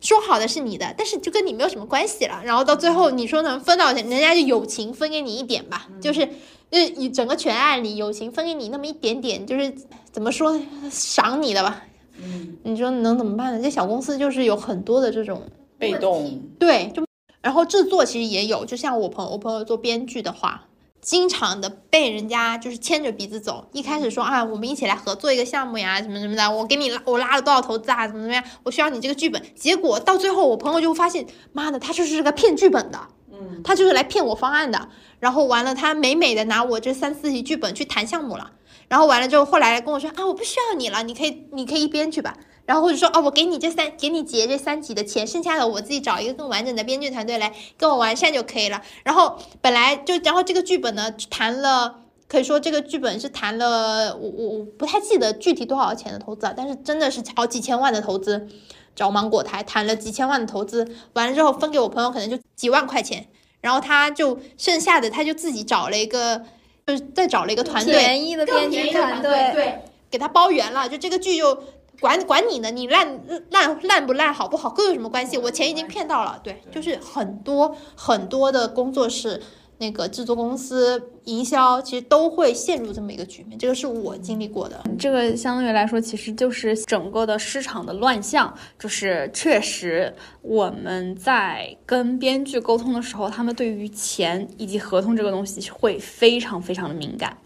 [0.00, 2.42] 说好的是你的，但是就跟你没有什么关系了。
[2.44, 6.28] 然后到最后你说能分到钱，人家就友情分给你一点吧，就是
[6.70, 9.72] 呃，以整个全案里友情分给你那么一点点，就是
[10.10, 11.84] 怎么说赏你的吧。
[12.20, 13.62] 嗯，你说能怎么办呢？
[13.62, 15.40] 这小公司就是有很多的这种
[15.78, 17.04] 被动，对，就。
[17.40, 20.64] 然后制作其实也有，就像我朋我朋友做编剧的话，
[21.02, 23.68] 经常的被人家就是牵着鼻子走。
[23.72, 29.42] 一开始说啊，我们一起来合作一个项目呀，什么什么的，我给你拉我拉了多少投资啊，怎么怎么样，我需要你这个剧本。
[29.56, 33.00] 结果到最后，我朋友就发现，妈的，他就是个骗剧本的，
[33.32, 34.88] 嗯，他就是来骗我方案的。
[35.18, 38.52] 然后完了，他美美的拿我这三四集剧本去谈项目了。
[38.88, 42.36] 然后完了之后，后来跟我说啊，我不需要你了，你可以你可以一边去吧。
[42.64, 48.80] 然后或者说哦，我给你这三，给你结这三集的钱，剩下的我自己找一个更完整的编剧团队来跟我完善就可以了。
[49.02, 58.48] 然后本来就，然后这个剧本呢谈了，可以说这个剧本是谈了，我我我不太记得具体多少钱的投资啊，但是真的是好几千万的投资，
[58.94, 63.26] 找芒果台谈了几千万的投资，完了之后分给我朋友可能就几万块钱，
[63.60, 66.40] 然后他就剩下的他就自己找了一个，
[66.86, 71.58] 就是再找了一个团队，便宜的编剧团队，对，给他包圆了，就这个剧就。
[72.02, 75.38] 管管你呢，你烂烂烂不烂，好不好，跟我有什么关系？
[75.38, 79.40] 我钱已经骗到了，对，就是很多很多的工作室、
[79.78, 83.56] 那个制作公司、营销，其实都会陷入这么一个局面。
[83.56, 84.82] 这个是我经历过的。
[84.98, 88.52] 这个相对来说，其实就是整个的市场的乱象。
[88.78, 97.38] 就是确实，我们在跟编剧沟通的时候，他们对于钱以及合同这个东西会非常非常的敏感。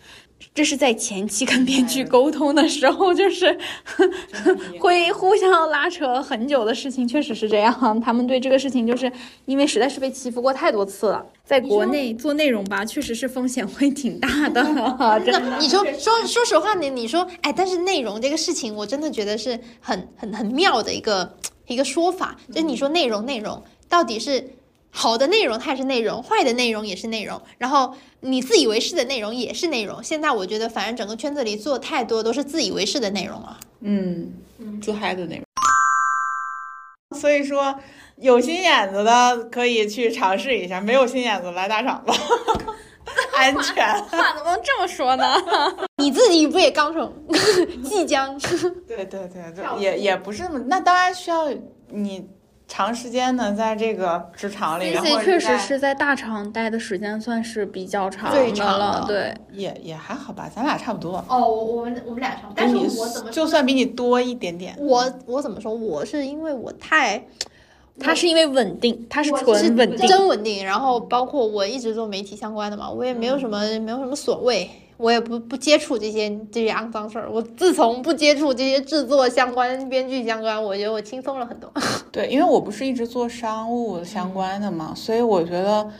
[0.54, 3.58] 这是在前期跟编剧沟通的时候，就是
[4.80, 8.00] 会互相拉扯很久的事情，确实是这样。
[8.00, 9.10] 他们对这个事情，就是
[9.44, 14.62] 因为实在是被欺负过太多次了，在国内做内容吧，确实是风险会挺大的。
[15.24, 24.52] 真的，你说说说实话，你你说，哎，但是内容这个事情，我真的觉得是很很很妙的一个一个说法，就是你说内容内容到底是。
[24.98, 30.02] 好的内容它也是内容，坏的内容也是内容，然后你自以为是的内容也是内容。
[30.02, 33.60] 现在我觉得，反正整个圈子里做太多都是自以为是的内容了。
[33.80, 34.32] 嗯，
[34.82, 35.44] 自嗨的内容。
[37.20, 37.78] 所以说，
[38.16, 42.14] 有心眼子的可以去尝试一下，没有心眼子来大厂吧，
[43.36, 44.02] 安全。
[44.04, 45.36] 话怎么能这么说呢？
[46.02, 47.12] 你自己不也刚从
[47.84, 48.38] 即将？
[48.88, 51.50] 对对对对，也也不是那么，那当然需要
[51.90, 52.26] 你。
[52.68, 54.92] 长时间的在这个职场里，
[55.22, 59.04] 确实是在大厂待的时间算是比较长的了。
[59.06, 61.24] 对，也也还好吧，咱俩差不多。
[61.28, 64.76] 哦，我我们我们俩差不多，但是我怎么就算比你多一点点？
[64.78, 65.72] 我我怎么说？
[65.72, 67.24] 我是因为我太，
[68.00, 70.64] 他是因为稳定，他是纯稳定，真稳定。
[70.64, 74.68] 然后包括我一直做媒体相关的嘛，我也没有什么没有什么所谓。
[74.96, 77.30] 我也不不接触这些这些肮脏事儿。
[77.30, 81.70] 我自从不接触这些制作相关、编剧相关，我觉得我轻松了很多。
[82.10, 85.90] 对，因为我不是一直做商务相关的嘛，所以我觉得，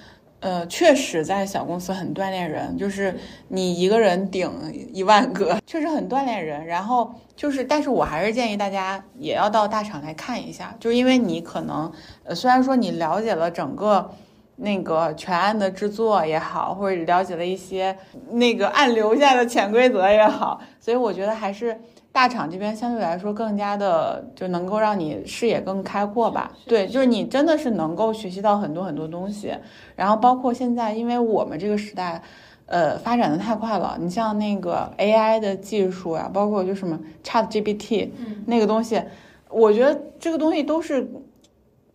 [0.41, 3.15] 呃，确实在小公司很锻炼人，就是
[3.49, 4.51] 你一个人顶
[4.93, 6.65] 一万个， 确实很锻炼人。
[6.65, 11.93] 然后就是，但是我还是建议大家也要到大厂来看一下，就是因为你可能，
[12.25, 14.11] 呃，虽然说你了解了整个。
[14.57, 17.97] 那个全案的制作也好，或者了解了一些
[18.31, 21.79] 那个暗留下的潜规则也好，所以我觉得还是
[22.11, 26.53] 大厂这边相对来说更加的就能够让你视野更开阔吧。
[26.67, 29.55] 对，就是你真的是能够学习到很多很多东西。
[29.95, 32.23] 然后包括现在，因为我们这个时代，
[32.65, 33.99] 呃，发展的太快了。
[34.01, 38.09] 你像那个 AI 的技术啊，包括就什么 ChatGPT，
[38.47, 39.03] 那个东西，
[39.51, 41.07] 我觉得这个东西都是。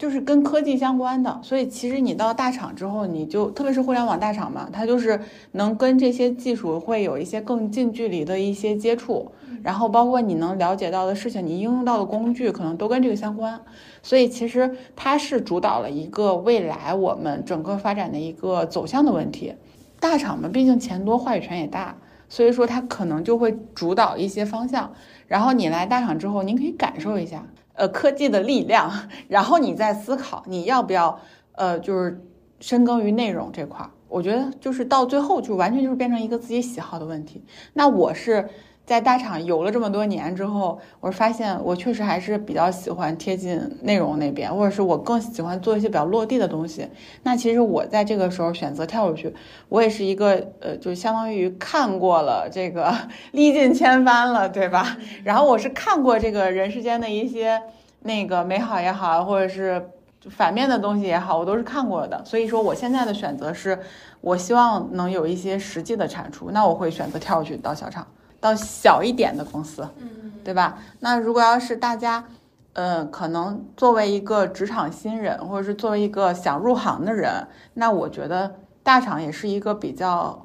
[0.01, 5.21] 就是跟科技相关的，所以其实你到大厂之后，你就特别是互联网大厂嘛，它就是
[5.51, 9.31] 能跟这些技术会有一些更近距离的一些接触，
[9.61, 13.61] 然后包括你能了解到的事情，你应用到的工具可能都跟这个相关，
[14.01, 19.53] 所以其实它是主导了一个未来我们整个发展的一个走向的问题。
[19.99, 21.95] 大厂嘛，毕竟钱多，话语权也大，
[22.27, 24.91] 所以说它可能就会主导一些方向。
[25.27, 27.45] 然后你来大厂之后，您可以感受一下。
[27.73, 28.91] 呃，科技的力量，
[29.27, 31.19] 然后你再思考你要不要，
[31.53, 32.23] 呃，就是
[32.59, 33.91] 深耕于内容这块儿。
[34.07, 37.43] 我觉得就是到最后就完全就是变成一个自己喜好的问题。
[37.73, 38.49] 那我是。
[38.85, 46.89] 在大厂游了这么多年之后，我发现我确实还是比较喜欢贴近内容那边，或者是我更喜欢做一些比较落地的东西。
[47.23, 49.33] 那其实我在这个时候选择跳出去，
[49.69, 52.93] 我也是一个呃，就相当于看过了这个
[53.31, 54.97] 历尽千帆了，对吧？
[55.23, 57.61] 然后我是看过这个人世间的一些
[58.01, 59.89] 那个美好也好，或者是
[60.29, 62.21] 反面的东西也好，我都是看过的。
[62.25, 63.79] 所以说，我现在的选择是，
[64.19, 68.05] 我希望能有一些实际的产出，那我会选择跳出去到小厂。
[68.41, 70.79] 到小一点的公司，嗯，对吧？
[70.99, 72.25] 那如果要是大家，
[72.73, 80.43] 呃，可能作为一个职场新人，或者是作为一个想入行的人，那我觉得大厂也是一个比较，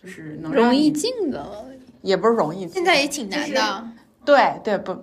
[0.00, 1.42] 就是能容易进的，
[2.02, 3.88] 也不是容易，现在也挺难的。
[4.26, 4.94] 对对，不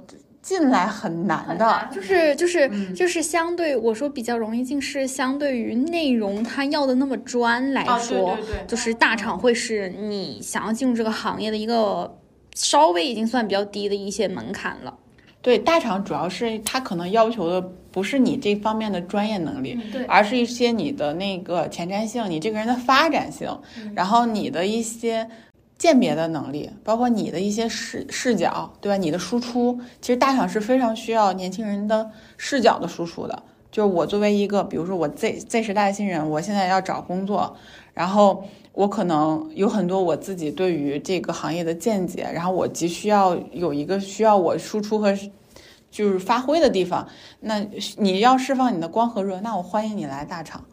[0.44, 8.38] 进来很难的，就是就是就是相对我说比较容易进，是相对于内容他要的那么专来说，
[8.68, 12.20] 就是大厂会是你想要进入这个行业的一个。
[12.56, 14.98] 稍微已经算比较低的一些门槛了。
[15.44, 23.56] 对，大厂主要是它可能要求的不是你这方面的专业能力，对，而是一些你的那个前瞻性，你这个人的发展性，
[23.94, 25.30] 然后你的一些
[25.78, 28.98] 鉴别的能力，包括你的一些视视角，对吧？
[28.98, 33.44] 你的输出，其实大厂是非常需要年轻人的视角的输出的。
[33.72, 37.56] 就是我作为一个，比如说我 Z Z 时代的新人，我现在要找工作，
[37.94, 38.44] 然后。
[38.76, 45.18] 我可能有很多我自己对于这个行业的见解，然后我急需要有一个需要我输出和
[45.90, 47.08] 就是发挥的地方。
[47.40, 47.66] 那
[47.98, 50.66] 你要释放你的光和热，那我欢迎你来大厂。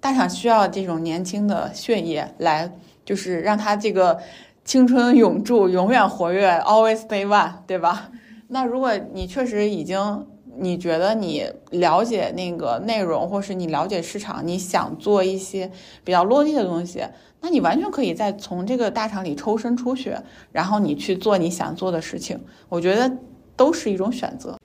[0.00, 2.72] 大厂需要这种年轻的血液来，
[3.04, 4.18] 就是让他这个
[4.64, 8.10] 青春永驻、永远活跃，always stay one，对吧？
[8.48, 10.26] 那如果你确实已经
[10.58, 15.70] 你觉得你了解那个内容，或是你了解市场，你想做一些
[16.02, 17.04] 比较落地的东西。
[17.42, 20.14] 那你完全可以再从这个大厂里抽身出去，
[20.52, 23.18] 然后你去做你想做的事情，我觉得
[23.56, 24.56] 都是一种选择。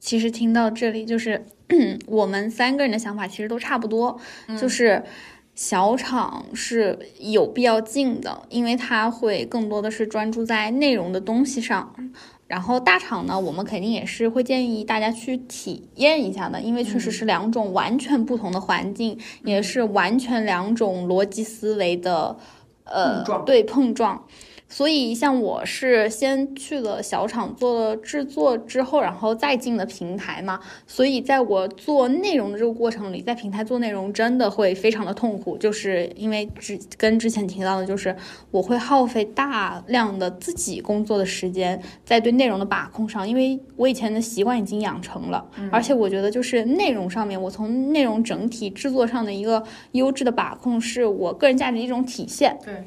[0.00, 1.46] 其实听到这里，就是
[2.08, 4.18] 我们三个人的想法其实都差不多，
[4.58, 5.02] 就是
[5.54, 11.94] 小厂是有必要进的，因为它会更多的是专注在内容的东西上。
[12.46, 22.36] 然后大厂呢，我们肯定也是会建议大家去体验一下的，因为确实是两种完全不同的环境，也是完全两种逻辑思维的，
[22.84, 24.24] 呃，对碰撞。
[24.76, 30.58] 所以，像我是先去了小厂做了制作之后，然后再进的平台嘛。
[30.84, 38.16] 所以，在我做内容的这个过程里，在平台做内容真的会非常的痛苦，就是因为之跟之前提到的，就是
[38.50, 49.62] 我会耗费大量的自己工作的时间在对内容的把控上，因为我以前的习惯已经养成了，而且我觉得就是内容上面，我从内容整体制作上的一个
[49.92, 52.58] 优质的把控，是我个人价值的一种体现。
[52.64, 52.82] 对。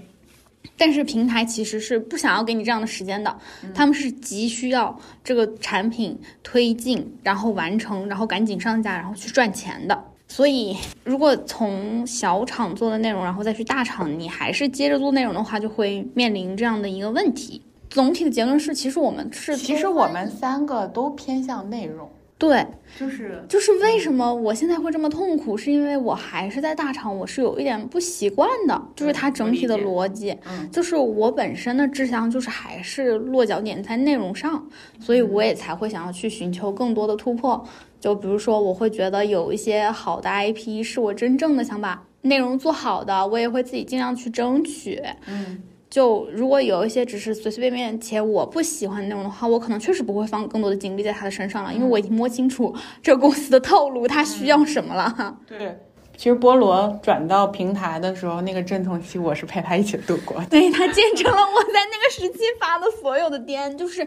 [0.76, 3.36] 但是平台其实是不想要给你这样的时间的，
[3.74, 10.04] 他们是急需要这个产品推进，然后完成，然后赶紧上架，然后去赚钱的。
[10.28, 17.62] 所以，如果从小厂做的内容，然后再去大厂，你还是接着做内容的话，就会面临这样的一个问题。
[17.90, 22.10] 总体的结论是，其实我们是，其实我们三个都偏向内容。
[22.40, 22.64] 对，
[23.00, 34.64] 就是就是为什么我现在会这么痛苦，是因为我还是在大厂，我是有一点不习惯的，就是它整体的逻辑，嗯，就是我本身的志向就是还是落脚点在内容上，
[35.00, 37.68] 所以我也才会想要去寻求更多的突破。
[38.00, 45.64] 就比如说，我会觉得有一些好的 IP 是我真正的想把内容做好的，我也会自己尽量去争取，嗯。
[45.90, 55.38] 就如果有一些只是随随便便且我不喜欢的内容的话，我可能确实不会放更多的精力在他的身上了，因为我已经摸清楚这个公司的套路，他需要什么了。
[55.48, 55.80] 对，
[56.18, 64.06] 其实菠萝转到平台的时候，那个阵痛期我是陪他一起度过，对他见证了我在那个时期发的所有的癫，就是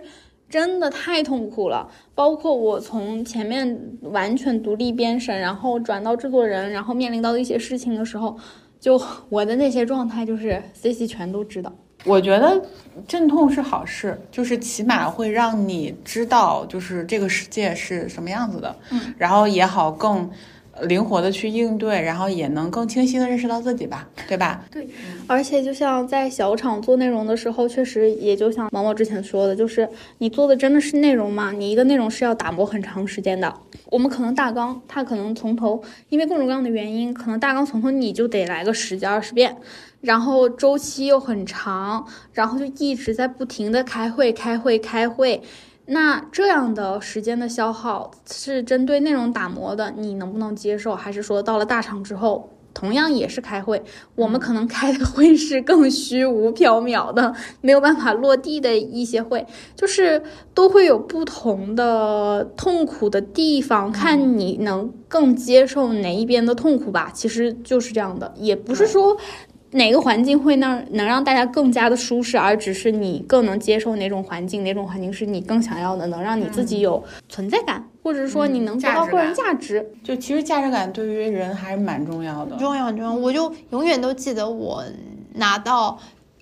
[0.51, 1.91] 真的太痛苦了。
[2.15, 8.37] 包括我从前面完全独立编审，然后转到制作人，然后面临到一些事情的时候。
[8.81, 11.73] 就我的那些状态，就是 C C 全都知道。
[12.05, 12.61] 我觉得
[13.07, 18.75] 阵痛是好事，就是起码会让你知道，就是这个世界是什么样子的。
[18.91, 20.29] 嗯，然后也好更。
[20.83, 24.65] 灵活的去应对，然后也能更清晰的认识到自己吧，对吧？
[24.71, 24.89] 对，
[25.27, 31.53] 而且就像在小厂做内容的时候，确实也就像毛毛之前说的，就是你做的真的是内容吗？
[31.53, 33.55] 你一个内容是要打磨很长时间的。
[33.87, 39.57] 我们可能大纲，它可能从头，因为各种各样的原因，可能大纲从头你就得来个十几二十遍，
[40.01, 45.43] 然后周期又很长，然后就一直在不停的开会、开会、开会。
[45.87, 50.95] 那这样的时间的消耗是针对内容打磨的，你能不能接受？
[50.95, 53.83] 还是说到了大厂之后，同样也是开会，
[54.15, 60.23] 我们可能开的会是更虚无缥缈的， 没有办法落地的一些会，就是
[60.55, 67.11] 都会有不同的痛苦的地方，看你能更接受哪一边的痛苦吧。
[67.13, 69.17] 其实就是这样的，也不是说。
[69.73, 79.89] 哪个环境会让能让大家更加的舒适，而只是你更能接受哪种环境，哪种环境是你更想要的，能让你自己有存在感，或者说你能得到个人价值。
[80.03, 83.15] 就其实价值感对于人还是蛮重要的，重要很重要。
[83.15, 84.85] 我就永远都记得我
[85.35, 85.99] 拿到。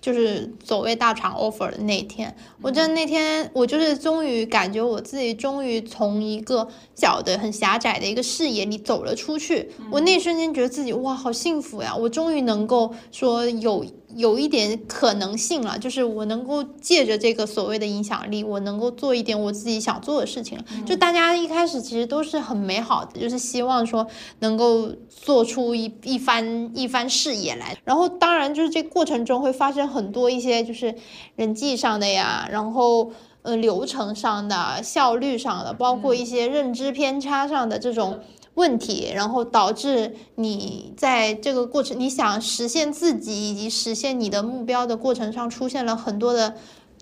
[0.09, 9.69] 就是所谓大厂 offer 的那天，我真的那天我就是终于感觉我自己终于从一个小的很狭窄的一个视野里走了出去。
[9.91, 11.95] 我那一瞬间觉得自己哇，好幸福呀！
[11.95, 13.85] 我终于能够说有。
[14.15, 20.57] 有一点可能性了，就是我能够借着这个所谓的影响力，我能够做一点我自己想做的事情。
[20.85, 24.07] 就大家一开始其实都是很美好的，就是希望说
[24.39, 27.77] 能够做出一一番一番事业来。
[27.83, 30.95] 然后当然就是这过程中会发生很多一些就是
[31.35, 33.11] 人际上的呀，然后
[33.43, 38.19] 呃流程上的、效率上的，包括一些认知偏差上的这种。
[38.59, 46.55] 问题，然后导致你在这个过程，你想实现自己以及实现你的目标的过程上出现了很多的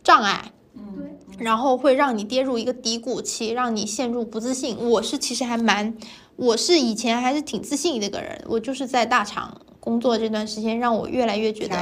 [0.03, 4.78] 障碍，嗯，然后会让你跌入一个低谷期，让你陷入不自信。
[4.78, 5.91] 我是其实还蛮，
[6.36, 11.76] 我是以前还是挺自信的一个人，我就是在大厂工作这段时间，让我越来越觉得，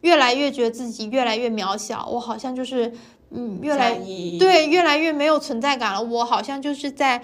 [0.00, 2.90] 越来越觉得自己越来越渺小，我好像就是，
[3.30, 3.94] 嗯，越来
[4.38, 7.22] 对越来越没有存在感了，我好像就是在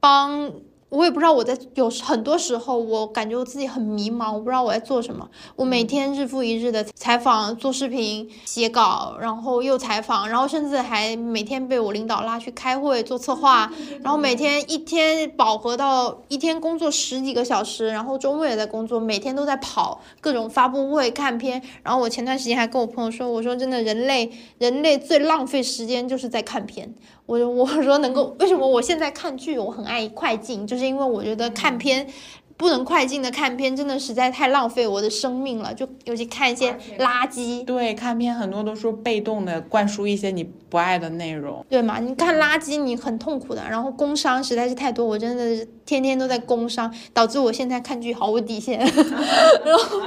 [0.00, 0.50] 帮。
[0.94, 5.28] 我也不知道我在有很多时候，我感觉我自己很迷茫，我不知道我在做什么。
[5.56, 13.68] 我每天日复一日的采访、做视频、写稿，然后又采访，然后甚至还每天被我领导拉去开会做策划，
[14.04, 21.60] 然后每天一天饱和到一天工作十几个小时，然后周末也在工作，每天都在跑各种发布会、看片。
[21.82, 26.94] 然后我前段时间还跟我朋友说，我说真的，人类人类最浪费时间就是在看片。
[27.26, 32.06] 我我说能够为什么我现在看剧我很爱快进，就是是因为我觉得看片
[32.56, 35.74] 不能快进的看片，真的实在太浪费我的生命了。
[35.74, 41.64] 就尤其看一些垃圾，对，看片很多都是被动的灌输一些你不爱的内容。
[41.68, 41.98] 对嘛？
[41.98, 43.62] 你看垃圾，你很痛苦的。
[43.68, 48.78] 然后工伤实在是太多，我真的是天天都在工伤，导致我现在看剧毫无底线。
[48.78, 49.98] 然后，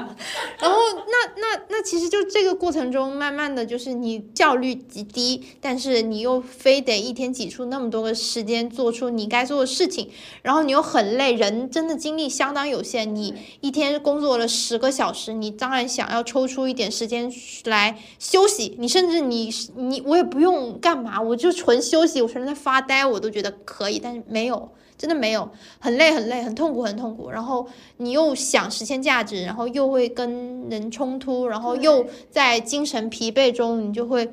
[0.60, 0.78] 然后
[1.08, 10.10] 那那那其实就这个过程中，慢慢的就是你效率极低，但是你又非得一天挤出那么多个时间做出你该做的事情，
[10.42, 13.16] 然后你又很累，人真的精力相当有限。
[13.16, 17.34] 你一天工作了十个小时，你当然想要抽出一点时间
[17.66, 18.76] 来休息。
[18.78, 23.98] 你甚至你你我也不用干嘛，我就纯休息，我纯在发呆，我都觉得可以。
[23.98, 27.32] 但是没有，真的没有，很累很累，很痛苦很痛苦。
[27.32, 27.68] 然后
[27.98, 34.30] 你又想实现价值，然后又会跟人冲突，然后又在精神疲惫中，你就会。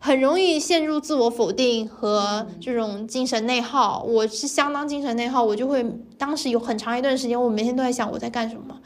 [0.00, 4.02] 很容易陷入自我否定和这种精神内耗。
[4.02, 5.84] 我是相当精神内耗，我就会
[6.18, 8.76] 当时有很长一段时间，我每天都在想我在干什么，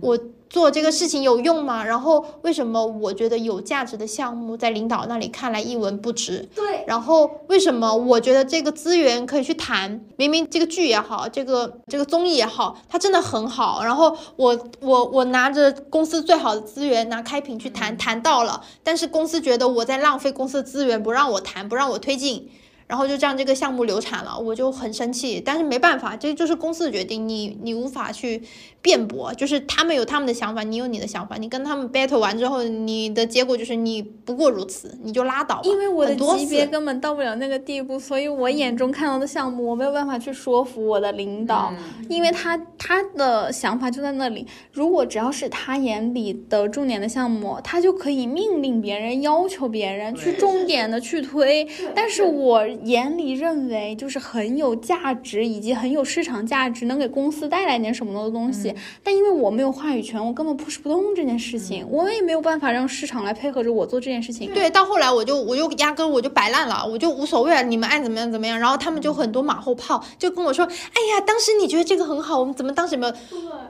[0.00, 0.16] 我。
[0.48, 1.84] 做这个事情有用吗？
[1.84, 6.48] 然后为什么我觉得有价值的项目在领导那里看来一文不值？
[6.54, 6.84] 对。
[6.86, 10.00] 然后为什么我觉得这个资源可以去谈？
[10.16, 13.82] 明明这个剧也好，这个这个综艺也好，它真的很好。
[13.84, 22.48] 然后我我我拿着公司最好的资源拿开屏去谈，谈到了，但是公司觉得我在浪费公司的资源，不让我谈，不让我推进。
[22.86, 25.42] 然后就这样，这个项目流产了，我就很生气。
[25.44, 28.42] 但是没办法，这就是公司的决定，你你无法去
[28.88, 29.34] 辩驳。
[29.34, 35.60] 就是他们有他们的想法，你有你的想法，你跟他们 battle 完之后，你的结果就是你不过如此，你就拉倒。
[35.64, 41.70] 因为我的级别根本到不了那个地步，所以我眼中看到的项目，我没有办法去说服我的领导，
[42.08, 44.46] 因为他他的想法就在那里。
[44.72, 51.68] 如果只要是他眼里的重点的项目，他就可以命令别人、要求别人去重点的去推。
[51.94, 52.66] 但是我。
[52.84, 58.72] 眼里认为就是很有价值以及很有市场价值，能给公司带来点什么的东西，
[59.02, 64.54] 但因为我没有话语权，我根本 push 不动这件事情，我也没有办法让市场来配合着我做这件事情。
[64.54, 68.56] 对，到后来我就我就压根我就摆烂了，我就无所谓了，你们爱怎么样怎么样。
[68.58, 70.64] 然后他们就很多马后炮，就跟我说
[70.94, 73.12] ：“哎呀，当时你觉得这个很好，我们怎么当时没有？”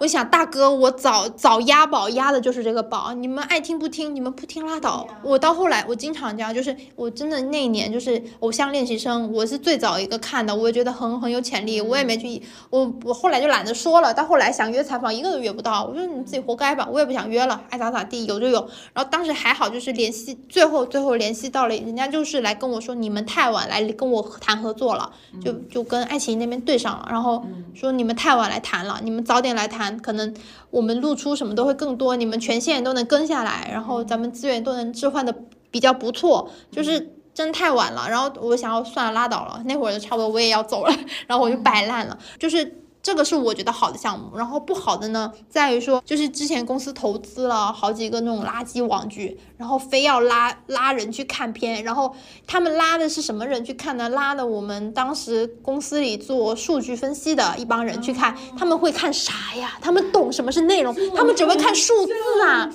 [0.00, 5.06] 我想大哥，我早 早押宝押的就是这个宝，你们爱听不听，你们不听拉倒。
[5.22, 8.98] 我到后来我经常这样，就是我真的那一年就是偶像练习。
[8.98, 14.12] 生，我是最早一个看的，我也觉得很很有潜力，我也没去，我我后来就懒得说了。
[14.12, 18.59] 到后来想约采访，一个都约不到，我说你自己活该吧，我也不想约了，爱咋咋地，有就有。
[18.95, 25.12] 然后当时还好，就是联系，最后最后联系到了，人家就是来跟我说，你们太晚来跟我谈合作了，
[25.45, 30.34] 就就跟爱奇艺那边对上了，然后说你们太晚来谈了，你们早点来谈，可能
[30.70, 35.34] 我们露出什么都会更多，你们权限都能跟下来，然后咱们资源都能置换的
[35.70, 37.14] 比较不错，就是。
[37.34, 40.93] 真太晚了，然后我想要算了拉倒了，那会儿就差不多我也要走了，
[41.28, 42.82] 然后我就摆烂了，就是。
[43.09, 52.14] 这个是我觉得好的项目，然后不好的呢，在于说就是之前公司投资了好几个那种垃圾网剧，然后非要拉拉人去看片，然后
[52.46, 54.09] 他们拉的是什么人去看呢？
[54.09, 59.76] 拉的我们当时公司里做数据分析的一帮人去看，他们会看啥呀？
[59.80, 60.94] 他们懂什么是内容？
[61.14, 62.12] 他们只会看数字
[62.46, 62.70] 啊，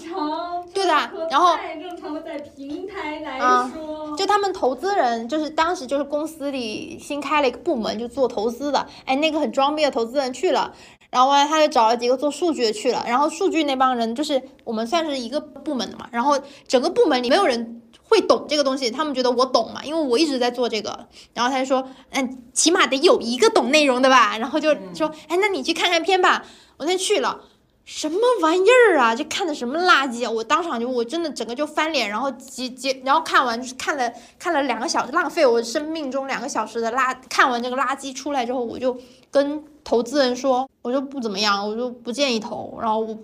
[0.73, 0.93] 对的。
[1.29, 3.39] 然后正常的在平台来
[3.73, 10.13] 说，就他们投资人就是当时就是公司里新开了一个部门，就做投资的，哎，那个很装逼的投资。
[10.13, 10.71] 人去了，
[11.13, 26.43] 然后后来他就找了几个做数据的去了，然后数据那帮人就是我们算是一个部门的嘛，然后整个部门里没有人会懂这个东西，他们觉得我懂嘛，因为我一直在做这个，然后他就说，嗯，起码得有一个懂内容的吧，然后就说，哎，那你去看看片吧，
[26.77, 27.41] 我先去了，
[27.85, 38.97] 什么玩意儿啊，这看的什么垃圾啊，我当场就我真的整个就翻脸，然后接接，然后看完就是看了看了两个小时，浪费我生命中两个小时的垃，看完这个垃圾出来之后，我就
[39.31, 39.63] 跟。
[39.85, 42.79] 投资人说，我就不怎么样，我就不建议投。
[42.81, 43.17] 然后我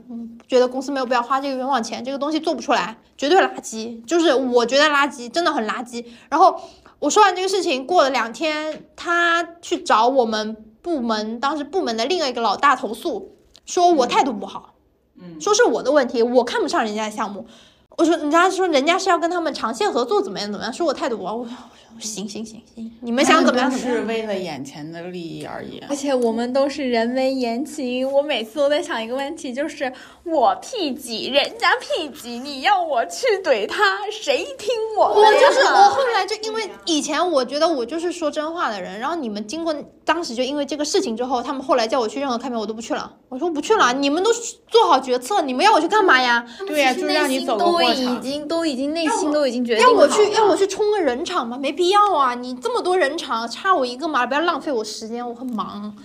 [0.45, 6.03] 觉得公司没有必要花这个冤枉钱，这个东西做不出来，绝对垃圾，就是我觉得垃圾，真的很垃圾。
[6.28, 6.60] 然后
[6.99, 13.38] 我说完这个事情，过了两天，他去找我们部门，当时部门的另外一个老大投诉，
[13.70, 14.74] 说我态度不好，
[15.22, 17.45] 嗯，说是我的问题，我看不上人家的项目。
[17.97, 20.74] 我说，人家说人家是要跟他们长线合作，怎么样怎么样？
[20.74, 21.53] 说我态度不好，我说
[21.99, 23.70] 行行行行，你们想怎么样？
[23.70, 25.84] 是为了眼前的利益而已。
[25.88, 29.91] 而且我们都是人微言轻，我每次都在想一个问题，就是
[30.32, 35.07] 我 P 几，人家 P 几，你要我去怼他，谁听我？
[35.13, 39.75] 我就是我后来就因为以前我觉得我就是说真话的人，然后你们经过
[40.05, 44.32] 当时就因为这个事情之后，他们后来叫我去任何开片我都不去了，我说不去了，你们都
[44.67, 46.45] 做好决策，你们要我去干嘛呀？
[46.67, 47.84] 对呀，就让你走个过。
[47.84, 51.57] 已经都已经内心都已经决定要我去要我去冲个人场吗？
[51.57, 52.36] 没必要啊！
[52.36, 55.95] 你这么多人场，差我一个嘛，不要浪费我时间，我很忙。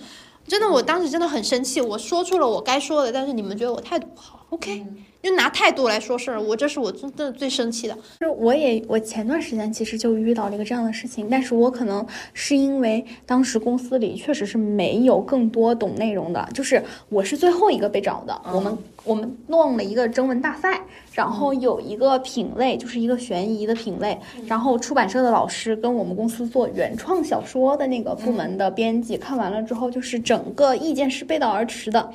[0.47, 4.85] 真的，我当时真的很生气，我说出了我该说的，但是你们觉得我态度不好，OK，
[5.25, 7.95] 就拿态度来说事儿，我这是我真的最生气的。
[8.19, 20.81] 就是我也我前段时间其实就遇到了一个这样的事情，但是我可能是因为当时公司里确实是没有更多懂内容的，就是我是最后一个被找的，我们我们弄了一个征文大赛，
[21.13, 32.11] 然后有一个品类就是一个悬疑的品类，然后出版社的老师跟我们公司做原创小说的那个部门的编辑看完了之后，就是整个意见是背道而驰的，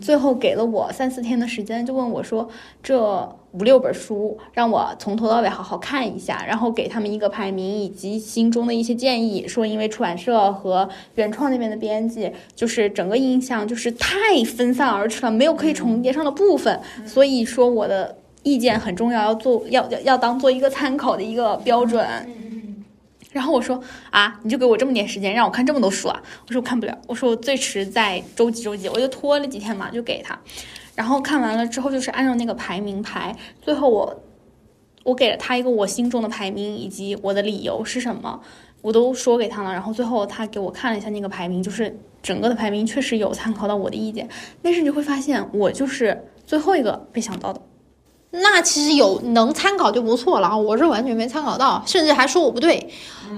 [0.00, 2.48] 最后给了我三四天的时间，就问我说
[2.82, 3.36] 这。
[3.56, 9.46] 五六本书，让我从头到尾好好看一下，然后给他们一个排名以及心中的一些建议。
[9.46, 22.04] 说因为出版社和原创那边的编辑，就是整个印象就是太分散而去了，没有可以重叠上的部分，所以说我的意见很重要，要做要要要当做一个参考的一个标准。
[23.30, 23.80] 然后我说
[24.10, 26.20] 啊，你就给我这么点时间，让我看这么多书啊？
[26.48, 30.36] 我说我看不了，我说我最迟在周几周几，我就拖了几天嘛，就给他。
[30.94, 34.22] 然后看完了之后，就是按照那个排名排，最后我
[35.02, 38.40] 我给了他一个我心中的排名，以及我的理由是什么，
[38.80, 39.72] 我都说给他了。
[39.72, 44.28] 然后最后他给我看了一下那个排名，就是整个的排名确实有参考到我的意见，
[44.62, 47.60] 但是你会发现我就是最后一个被想到的。
[48.30, 52.88] 那其实有能参考就不错了啊，我是完全没参考到，甚至还说我不对，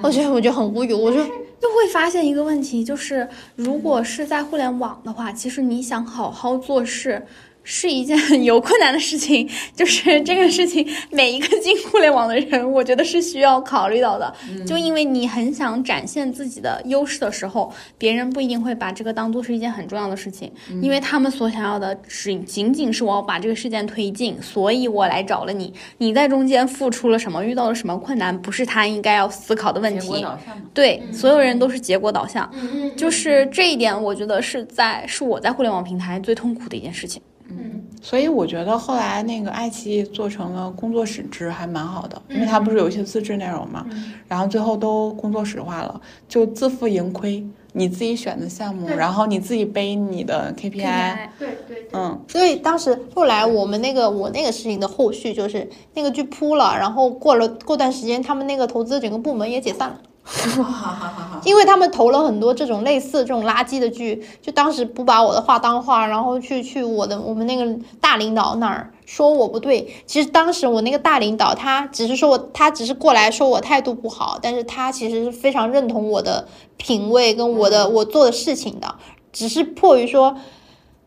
[0.03, 1.27] 我觉得我觉得很无语，我说。
[1.61, 7.27] 就会发现一个问题，就是如果是在互联网的话，其实你想好好做事。
[7.69, 14.33] 是一件有困难的事情，就是这个事情，每一个进互联网的人，我觉得是需要考虑到的。
[14.65, 20.51] 就因为你很想展现自己的优势的时候，别人不一定会把这个当做是一件很重要的事情，
[20.81, 25.75] 因为他们所想要的只仅仅是我要把这个事件推进，所以我来找了你。
[25.99, 30.25] 你在中间付出了什么，遇到了什么困难，不是他应该要思考的问题。
[30.73, 32.49] 对，所有人都是结果导向，
[32.97, 37.21] 就是这一点，我觉得是在是我在互联网平台最痛苦的一件事情。
[37.49, 43.87] 嗯，所以我觉得后来那个爱奇艺做成了工作室制还蛮好的，因为它不是有一些自制内容嘛，
[44.27, 60.01] 然后最后都工作室化了，就自负盈亏，你自己选的项目，然后你自己背你的 KPI，对对，嗯，所以当时后来我们那个我那个事情的后续就是那个剧扑了，然后过了过段时间，他们那个投资整个部门也解散了。
[61.45, 69.89] 因为他们投了很多这种类似这种垃圾的剧，就当时不把我的话当话，然后去去我的我们那个大领导那儿说我不对。
[70.05, 78.97] 其实当时我那个大领导他只是说我，他只是过来说我态度不好，但是他其实是非常认同我的品味跟我的我做的事情的，
[79.33, 80.37] 只是迫于说。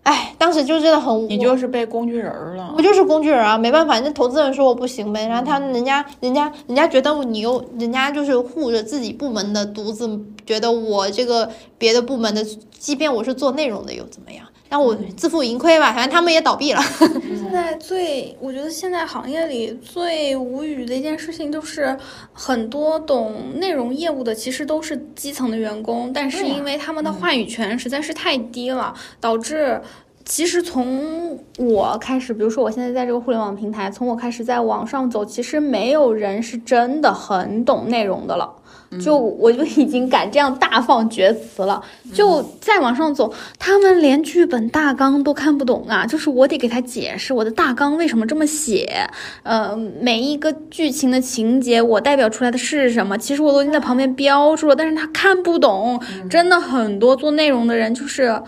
[0.03, 2.73] 哎，当时就真的很，你就是被工具人了。
[2.75, 11.47] 我就是工具人啊，没办法，那投资人说我不行呗，然后他人家人家人家觉得你又人家就是护着自己部门的独子，觉得我这个
[11.77, 12.43] 别的部门的，
[12.79, 14.45] 即便我是做内容的又怎么样？
[14.71, 16.81] 那我自负盈亏吧，反正他们也倒闭了。
[17.01, 21.97] 现在最，我觉得现在行业里最无语的一件事情，就是
[22.31, 29.81] 很多懂内容业务的其实都是基层的员工，但是因为他们的话语权实在是太低了，导致
[30.23, 38.53] 其实从我开始，比如说我现在在这个互联网平台，从我开始在网上走，其实没有人是真的很懂内容的了。
[38.99, 41.83] 就我就已经敢这样大放厥词了，
[42.13, 46.05] 就再往上走，他们连剧本大纲都看不懂啊！
[46.05, 49.07] 就是我得给他解释我的大纲为什么这么写，
[49.43, 56.01] 呃，每一个剧情的情节我代表出来的是什么，其实我都已经在旁边标注了，但是他看不懂。
[56.29, 58.41] 真的很多做内容的人就是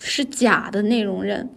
[0.00, 1.50] 是假的内容人。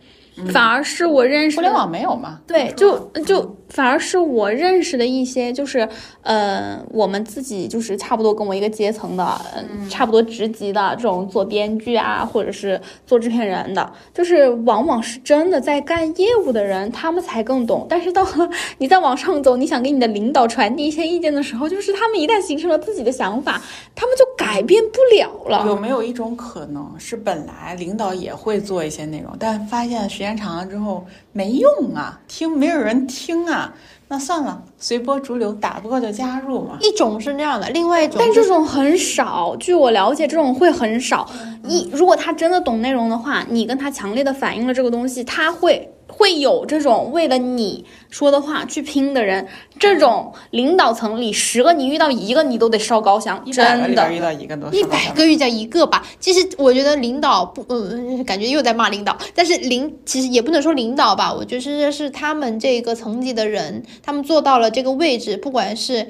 [0.54, 2.40] 反而是我认识互联网没有嘛？
[2.48, 5.88] 对，就就反而是我认识的一些，就是
[6.24, 17.86] 呃，我们自己就是差不多跟我一个阶层的，嗯，差不多职级的这种做编剧啊，或者是做制片人的，就是往往是真的在干业务的人，他们才更懂。
[17.88, 18.28] 但是到
[18.80, 23.62] 你再往上走，你想给你的领导传递一些意见的时候，就是他们一旦形成了自己的想法，
[23.94, 25.66] 他们就改变不了了。
[25.68, 30.00] 有没有一种可能是，本来领导也会做一些内容，但发现。
[30.10, 33.74] 时间长了之后没用啊，听没有人听啊，
[34.08, 36.78] 那算了，随波逐流，打不过就加入嘛。
[36.82, 39.56] 一种是那样的，另外一种，但这种很少。
[39.58, 41.30] 据我了解，这种会很少。
[41.64, 45.94] 一如果他真的懂内容的话，你跟他强烈的反映了这个东西，他会。
[46.20, 49.48] 会有这种为了你说的话去拼的人，
[49.80, 54.12] 这种领导层里十个你遇到一个你都得烧高香，真的。
[54.12, 56.06] 遇到一个都一百个遇到一个吧。
[56.20, 59.18] 其实我觉得领导不，嗯，感觉又在骂领导。
[59.34, 66.06] 但是领其实也不能说领导吧，我觉得是他们这个层级的人，他们做到了这个位置，不管是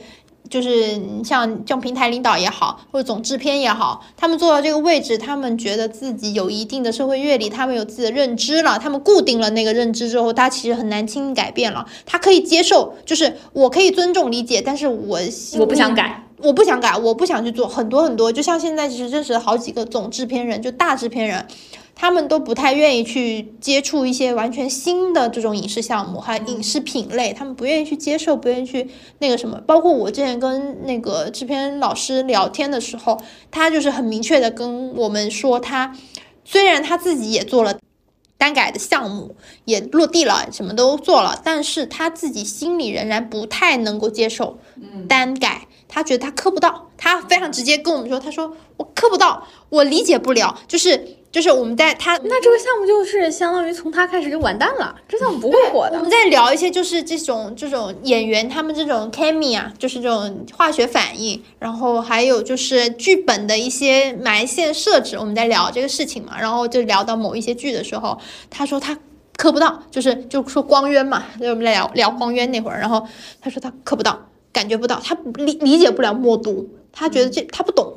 [0.50, 11.86] 就是像像平台领导也好，或者总制片也好，他们做到这个位置，他们觉得自己有一定的社会阅历，他们有自己的认知了，他们固定了那个认知之后，他其实很难轻易改变了。
[12.06, 15.20] 他可以接受，就是我可以尊重理解，但是我
[15.60, 16.26] 我不想改。
[16.42, 21.46] 我不想改，我不想去做很多很多，就像现在其实认识了好几个总制片人，就大制片人，
[22.02, 29.60] 他们都不太愿意去接触一些完全新的这种影视项目，还有影视品类，他们不愿意去接受，不愿意去那个什么。
[29.68, 33.22] 包括我之前跟那个制片老师聊天的时候，
[33.52, 35.94] 他就是很明确的跟我们说，他
[36.46, 37.78] 虽然他自己也做了
[38.38, 39.36] 单改的项目，
[39.66, 44.58] 也落地了，什么都做了，但是他自己心里仍然不太能够接受
[45.10, 45.68] 单改。
[45.90, 55.98] 他觉得他磕不到，他非常直接跟我们说，他说我磕不到，我理解不了，就是就是我们在他那这个项目就是相当于从他开始就完蛋了，这项目不会火的。
[55.98, 68.18] 我们在聊一些就是这种这种演员他们这种 chemistry 啊，就是这种化学反应，然后还有就是剧本的一些埋线设置，我们在聊这个事情嘛，然后就聊到某一些剧的时候，
[68.50, 68.98] 他说他
[69.38, 73.08] 磕不到，就是就说光渊嘛，就我们在聊聊光渊那会儿，然后
[73.42, 74.26] 他说他磕不到。
[74.52, 77.94] 感觉不到，他理理解不了默读，他觉得这他不懂，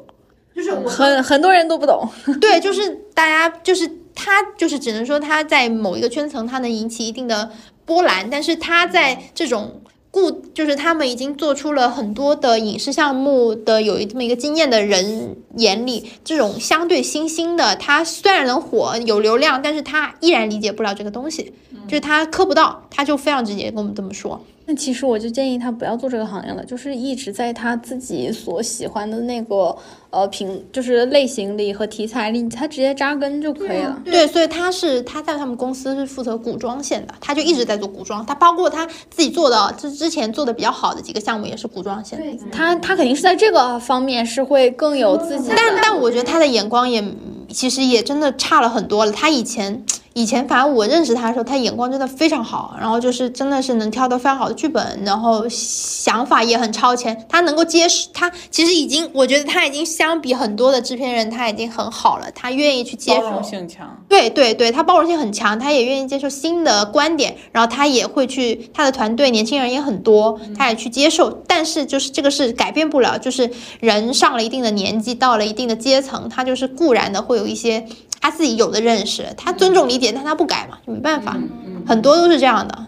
[0.54, 2.08] 就是很很多人都不懂。
[2.40, 7.50] 对，就是大家就是他就是只能说他在某一个圈层，他能引起一定的
[7.84, 9.80] 波澜，但是他在这种
[10.10, 21.54] 固就是他们已经做出了很多的影视项目的有这么一个经验的人眼里，这种相对新兴的，他虽然能火有流量，但是他依然理解不了这个东西，
[21.88, 24.44] 就是他磕不到，他就非常直接跟我们这么说。
[24.72, 29.76] 那其实我就建议他不要做这个行业了，就是一直在他自己所喜欢的那个
[30.08, 34.00] 呃品，就是类型里和题材里，他直接扎根就可以了。
[34.02, 38.24] 对，所以他是他在他们公司是负责古装线的，他就一直在做古装。
[38.24, 42.18] 他包括他自己做的，之之前做的比较好的几个项目也是古装线。
[42.18, 45.52] 对，他他肯定是在这个方面是会更有自己。
[45.54, 47.04] 但但我觉得他的眼光也
[47.50, 49.12] 其实也真的差了很多了。
[49.12, 49.84] 他以前。
[50.14, 57.26] 以前反正我认识他的时候，他眼光真的非常好，然后就是真的是能挑到非常好的剧本，然后想法也很超前。
[57.28, 62.30] 他能够接受，他其实已经，我觉得他已经相比很多的制片人，他已经很好了。
[62.34, 64.04] 他愿意去接受，包容性强。
[64.08, 71.30] 对对对，他包容性很强，他也愿意接受新的观点，然后他也会去，他的团队年轻人也很多，他也去接受。
[71.46, 73.50] 但是就是这个是改变不了，就是
[73.80, 77.86] 人上了一定的年纪，到了一定的阶层，他就是固然的会有一些。
[78.24, 81.38] 他自己有的认识，他尊重理解，但他不改嘛，就没办法。
[81.86, 82.86] 很多都是这样的，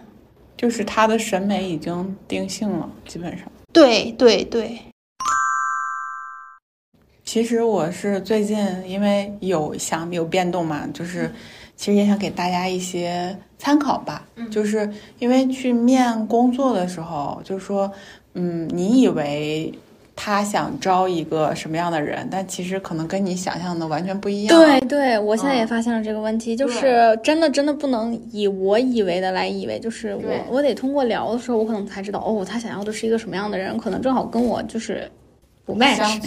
[0.56, 3.46] 就是他的审美已经定性了，基本上。
[3.72, 4.78] 对对对。
[7.24, 11.32] 其实我是最近因为有想有变动嘛，就是
[11.76, 14.26] 其实也想给大家一些参考吧。
[14.50, 17.90] 就是因为去面工作的时候，就是说，
[18.34, 19.72] 嗯，你以为。
[20.16, 24.56] 他想招一个什么样的人，但其实可能跟你想象的完全不一样。
[24.56, 35.10] 对对，我现在也发现了这个问题，就是真的真的不能以我以为的来以为，就是我我得通过聊的时候，我可能才知道，哦，他想要的是一个什么样的人，可能正好跟我就是
[35.66, 36.20] 不 match。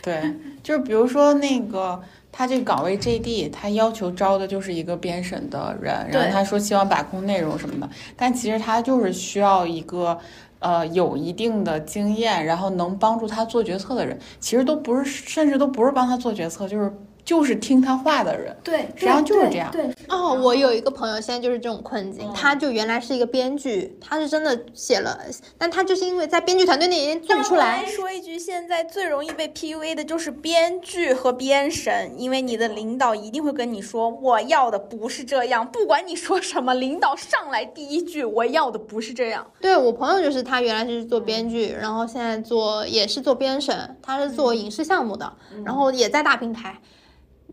[0.00, 0.22] 对，
[0.62, 10.16] 就是比如说那个他这个岗位 JD，他要求招的就是一个编审的人，然后他说希望把控内容什么的，但其实他就是需要一个。
[10.62, 16.92] 呃，有一定的经验，然后能帮助他做决策的人，其实都不是，甚至都不是帮他做决策，就是。
[17.24, 19.70] 就是听他话的人，对，实际上就是这样。
[19.70, 22.28] 对哦，我有一个朋友，现在就是这种困境。
[22.34, 25.18] 他就原来是一个编剧，他是真的写了，
[25.56, 27.86] 但他就是因为在编剧团队那边做不出来。
[27.86, 35.64] 说一句，现在最容易被 PUA 的就是编剧和编审，因为你的领导一定会跟你说，我要的不是这样。
[35.66, 39.46] 不管你说什么，领导上来第一句，我要的不是这样。
[39.60, 45.32] 对我朋友就是他原来是做编剧，然后现在做也是做编审，他是做影视项目的，
[45.64, 46.76] 然后也在大平台。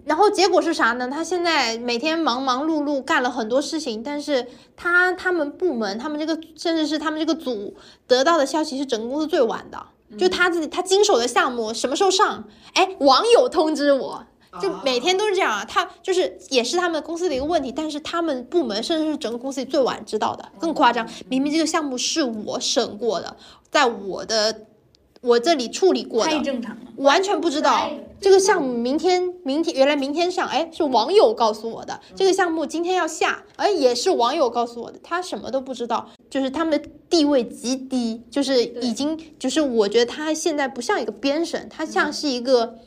[0.05, 1.07] 然后结果是啥呢？
[1.07, 7.75] 他现在每天忙忙碌碌干了很多事情，但是他他们部门，他们这个甚至是他们这个组
[8.07, 9.85] 得到的消息是整个公司最晚的，
[10.17, 12.43] 就他自己他经手的项目什么时候上？
[12.73, 14.25] 哎，网友通知我，
[14.61, 15.63] 就每天都是这样啊。
[15.65, 21.07] 他就是也是他们公司的一个问题，但是他们部门甚至是整个公司里最晚知道的，更夸张。
[21.27, 23.37] 明明这个项目是我审过的，
[23.69, 24.65] 在我的。
[25.21, 27.89] 我这里处理过的，太正常了，完全不知道。
[28.21, 31.99] 这个项目明天明天原来明天上，哎，是网友告诉我的。
[32.15, 34.99] 这个项目今天要下，哎，也是网友告诉我的。
[35.01, 42.79] 他什么都不知道，就是他们的地位极低，就是已经就是我觉得他现在不像一个编审，他像是一个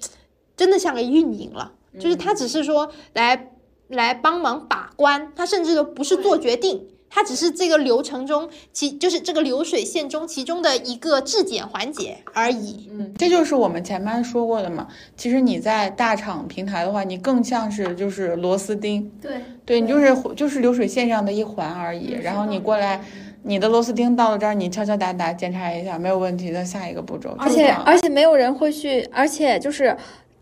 [0.56, 3.52] 真的像个运营了，就是他只是说来
[3.88, 6.88] 来帮忙把关，他甚至都不是做决定。
[7.14, 12.88] 它只是这个流程中其就是这个流水线中其中的一个质检环节而已。
[12.90, 14.88] 嗯，这就是我们前面说过的嘛。
[15.14, 22.12] 其实你在大厂平台的话，你更像是就是螺丝钉，对对你就是就是流水线上的一环而已。
[22.22, 23.04] 然后你过来，
[23.42, 27.36] 你的螺丝钉到了这儿，你敲敲打打检查一下，没有问题的，下一个步骤。
[27.38, 29.94] 而且而且没有人会去，而且就是。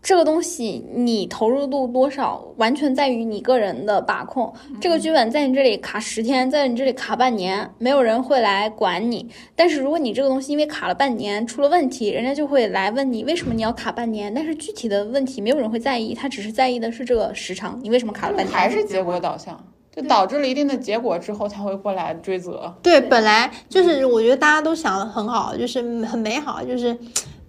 [0.03, 4.51] 这个东西你投入度多少，完全在于你个人的把控。
[4.79, 9.29] 这个剧本在你这里卡十天，在你这里卡半年，没有人会来管你。
[9.55, 14.33] 但是如果你这个东西因为卡了半年出了问题，人家就会来问你为什么你要卡半年。
[14.33, 18.51] 但是具体的问题没有人会在意，他只是在意的是这个时长，你为什么卡了半年？
[18.51, 19.63] 还是结果导向，
[19.95, 22.73] 就导致了一定的结果之后才会过来追责。
[22.81, 26.97] 对，本来就是我觉得大家都想的很好，就是很美好，就是。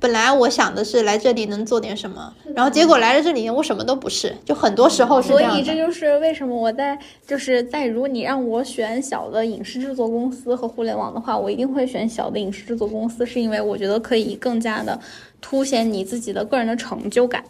[0.03, 5.53] 本来我想的是来这里能做点什么，然后结果来了这里我什么都不是，就很多时候是这样。
[5.53, 14.99] 所以这就是为什么我在就是在如果你让我选小的影视制作公司和互联网的话，我一定会选小的影视制作公司，是因为我觉得可以更加的
[15.41, 17.45] 凸显你自己的个人的成就感。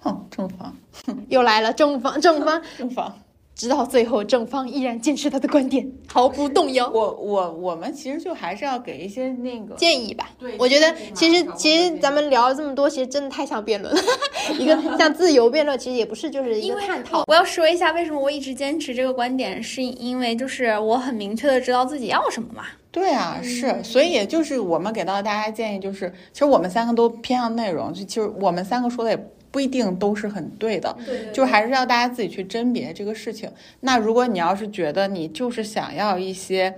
[0.00, 0.76] 哼，正方
[1.30, 3.16] 又来了，正方正方正方。
[3.58, 6.88] 直到最后，正方依然坚持他的观点，毫不动摇。
[6.90, 10.30] 我我我们其实就还是要给一些那个建议吧。
[10.38, 14.00] 对，我觉得其实其实咱们聊了这么多，其实真的太像辩论了。
[14.60, 17.24] 一个像自由辩论，其实也不是就是一个探讨。
[17.26, 22.62] 我要说一下，为什么我一直坚持这个观点，是因为就是我很明确的知道自己要什么嘛。
[22.92, 29.28] 对啊，是，所以就是我们给到大家建议，就是其实我们三个都偏向内容，就其实我们三个说的也。
[29.50, 30.96] 不一定都是很对的，
[31.32, 33.50] 就还是要大家自己去甄别这个事情。
[33.80, 36.74] 那如果你要是觉得你就是想要一些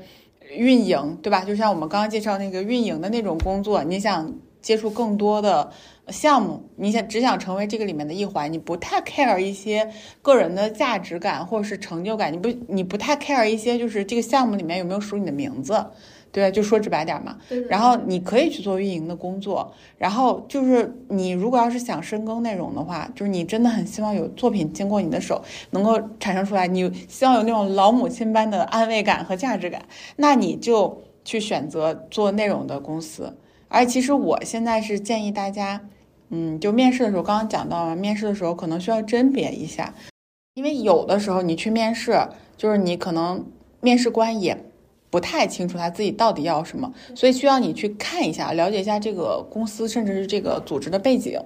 [0.50, 1.44] 运营，对吧？
[1.44, 5.70] 就像我们刚刚介绍那个运营的那种工作，你想接触更多的
[6.08, 9.90] 项目，你想只想成为这个里面的一环，你不太 care 一些
[10.22, 15.86] 个人的价值感或者是成就感，你不你不太 care 一些就是这个项目里面有没有署你的名字。
[16.32, 17.36] 对，就说直白点嘛。
[17.68, 29.82] 然后你可以去做运营的工作，然后就是你如果要是想深耕内容的话，就是你真的很希望有作品经过你的手能够产生出来，你希望有那种老母亲般的安慰感和价值感，
[30.16, 33.36] 那你就去选择做内容的公司。
[33.68, 35.80] 而其实我现在是建议大家，
[36.28, 39.92] 嗯，就面试的时候刚刚讲到了，面试的时候可能需要甄别一下，
[40.54, 42.16] 因为有的时候你去面试，
[42.56, 43.44] 就是你可能
[43.80, 44.56] 面试官也。
[45.10, 51.38] 不太清楚他自己到底要什么，所以需要你去看一下，了解一下这个公司甚至是这个组织的背景。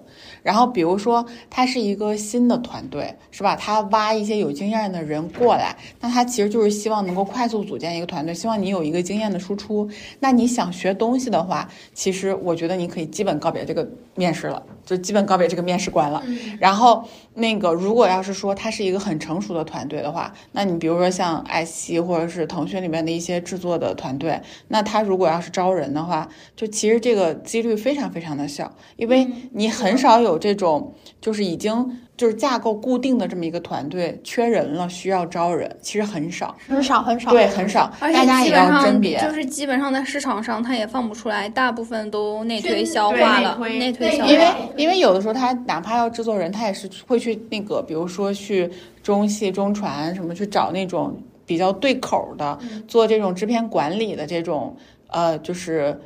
[0.42, 3.56] 然后，比如说他是一个新的团队，是吧？
[3.56, 9.88] 他挖一些有经验的人过来，那他其实就是希望能够快速组建一个团队，希望你有一个经验的输出。
[10.20, 16.22] 那你想学东西的话，其实我觉得你可以基本告别这个面试了，就基本告别这个面试官了。
[16.60, 17.02] 然后，
[17.34, 23.34] 那个如果要是说他是一个很成熟的团队的话，那你比如说像爱奇艺或者是腾讯里面的一些。
[23.44, 26.26] 制作的团队，那他如果要是招人的话，
[26.56, 36.56] 就其实这个几率非常非常的小，因为你很少有这种就是已经就是架构固定的这么一个团队缺人了需要招人，其实很少。
[36.68, 44.46] 很少很少，对很少，大家也要甄别，就是基本上在市场上他也放不出来，大部分都内推消化了，内推消化，因为
[44.76, 48.70] 因为有的时候他哪怕要制作人，他也是会去那个比如说去
[49.02, 51.16] 中戏、中传什么去找那种。
[51.46, 52.58] 比较对口的，
[52.88, 54.74] 做这种制片管理的这种，
[55.08, 56.00] 呃，就是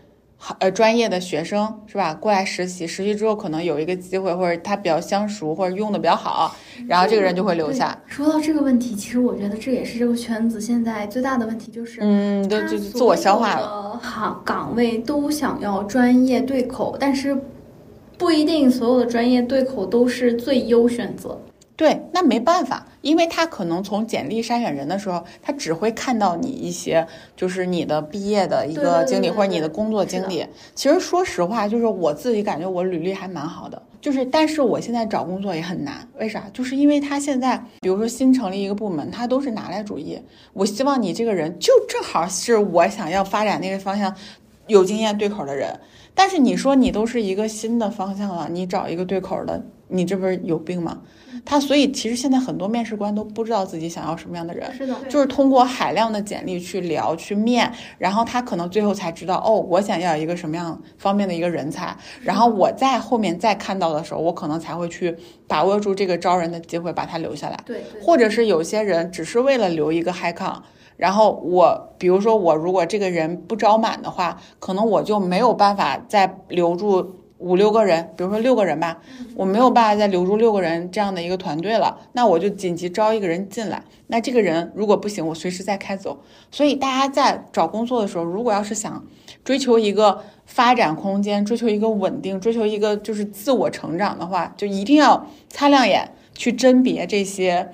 [0.60, 2.14] 呃专业的学生是吧？
[2.14, 6.54] 过来实习，实习之后可能有一个机会，或者他比较相熟，或者用的比较好，
[6.86, 7.98] 然后这个人就会留下。
[8.06, 14.00] 说到这个问题，其实我觉得这也是这个圈子现在最大的问题，就是嗯，就就自我消化了。
[14.00, 17.36] 行岗位都想要专业对口，但是
[18.16, 21.36] 不一定所有的专业对口都是最优选择。
[21.78, 27.06] 对，那没办法，因为他可能从简历筛选人的时候，他只会看到你一些，
[27.36, 30.44] 就是你的毕业的一个经历或者你的工作经历。
[30.74, 36.50] 其实说实话，就是我自己感觉我履历还蛮好的，就是但是我现在找工作也很难，为啥？
[36.52, 40.20] 就是因为他现在，比如说新成立一个部门，他都是拿来主义。
[40.54, 44.12] 我希望你这个人就正好是我想要发展那个方向，
[44.66, 45.78] 有经验对口的人。
[46.12, 51.00] 但是你说你都是一个新的方向了，你找一个对口的，你这不是有病吗？
[51.44, 65.16] 他所以其实现在很多面试官都不知道自己想要什么样的人，是的，就是通过海量的简历去聊去面，然后他可能最后才知道，哦，我想要一个什么样方面的一个人才，然后我在后面再看到的时候，我可能才会去
[65.46, 67.56] 把握住这个招人的机会，把他留下来。
[67.64, 70.56] 对，或者是有些人只是为了留一个 high con，
[70.96, 77.14] 然后我比如说我如果这个人不招满的话，可能我就没有办法再留住。
[77.38, 79.00] 五六个人，比如说六个人吧，
[79.34, 83.82] 我没有办法再留住六个人这样的一个团队了，那我就紧急招一个人进来。
[84.08, 86.20] 那这个人如果不行，我随时再开走。
[86.50, 89.04] 所以大家在找工作的时候，如果要是想
[89.44, 97.68] 追求一个发展空间，追求一个稳定，追求一个就是自我成长的话，就一定要擦亮眼，去甄别这些。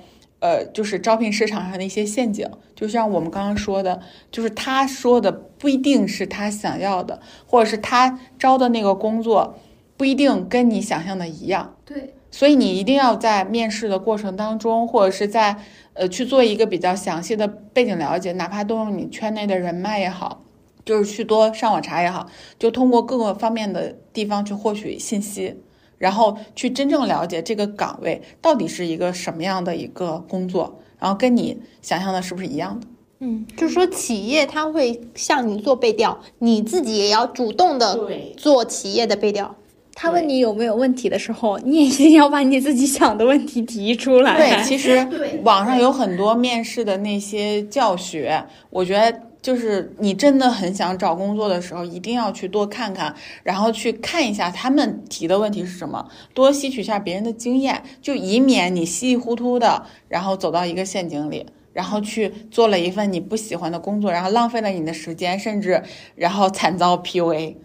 [0.45, 3.99] 呃，就是招聘市场上的一些陷阱，就像我们刚刚说的，
[4.31, 9.57] 就是他说的不一定是他想要的，或者是他招的那个工作
[9.97, 11.75] 不一定跟你想象的一样。
[11.83, 15.57] 对，所以你一定要在面试的过程当中，或者是在
[15.93, 20.43] 呃去做一个比较详细的背景了解，哪怕动用你圈内的人脉也好，
[20.85, 22.27] 就是去多上网查也好，
[22.59, 25.59] 就通过各个方面的地方去获取信息。
[25.97, 32.87] 然后去真正了解这个岗位到底是一个什么样的一个工作，然后跟你想象的是不是一样的？
[33.19, 37.97] 嗯，就是说企业它会向你做背调，你自己也要主动的
[38.35, 39.55] 做企业的背调。
[39.93, 44.35] 他问你有没有问题的时候，你也一定要把你自己想的问题提出来。
[44.37, 45.07] 对，其实
[45.43, 49.21] 网上有很多面试的那些教学，我觉得。
[49.45, 65.83] 就是你真的很想找工作的时候，一定要去多看看，然后去看一下他们提的问题是什么，多吸取一下别人的经验，就以免你稀里糊涂的，然后走到一个陷阱里，然后去做了一份你不喜欢的工作，然后浪费了你的时间，甚至
[66.15, 67.55] 然后惨遭 PUA。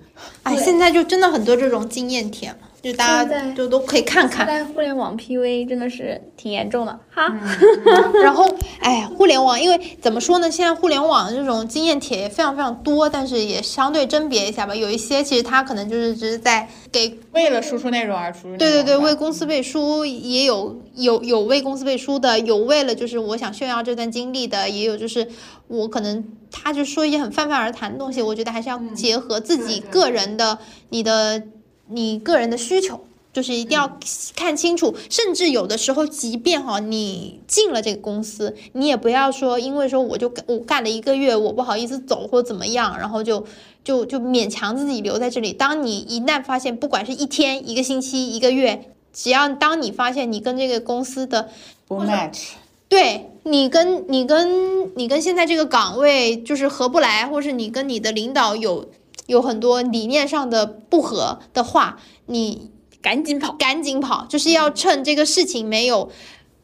[0.42, 2.54] 哎，现在就真的很多这种经验帖。
[2.82, 7.30] 就大家就都可以看看，现在互联网 PUA 真的是挺严重的哈。
[8.24, 8.48] 然后，
[8.80, 10.50] 哎，互联网，因为怎么说呢？
[10.50, 14.74] 现在互联网这种经验帖也非常非常多，但是也相对甄别一下吧。
[14.74, 18.56] 有一些其实他可能就是只是在给为了输出内容而输出。
[18.56, 25.28] 对对对，为公司背书也有有有为公司背书的，有为了就是我想炫耀这段经历的，也有就是
[25.68, 28.22] 我可能他就说一些很泛泛而谈的东西。
[28.22, 30.58] 我觉得还是要结合自己个人的
[30.88, 31.42] 你的。
[31.90, 33.98] 你个人的需求就是一定要
[34.34, 43.46] 看清楚，甚至有的时候，即便哈你进了这个公司，你也不要说，因为说我就我干了一个月，我不好意思走或怎么样，然后就
[43.84, 45.52] 就就勉强自己留在这里。
[45.52, 51.50] 当你一旦发现，不管是一天、一个星期、一个月，只要当你发现你跟这个公司的
[51.86, 52.48] 不 match，
[52.88, 58.88] 对你跟你跟你跟现在这个岗位就是合不来，或是你跟你的领导有。
[59.30, 62.68] 有很多理念上的不合的话，你
[63.00, 66.10] 赶紧跑，赶紧跑，就是要趁这个事情没有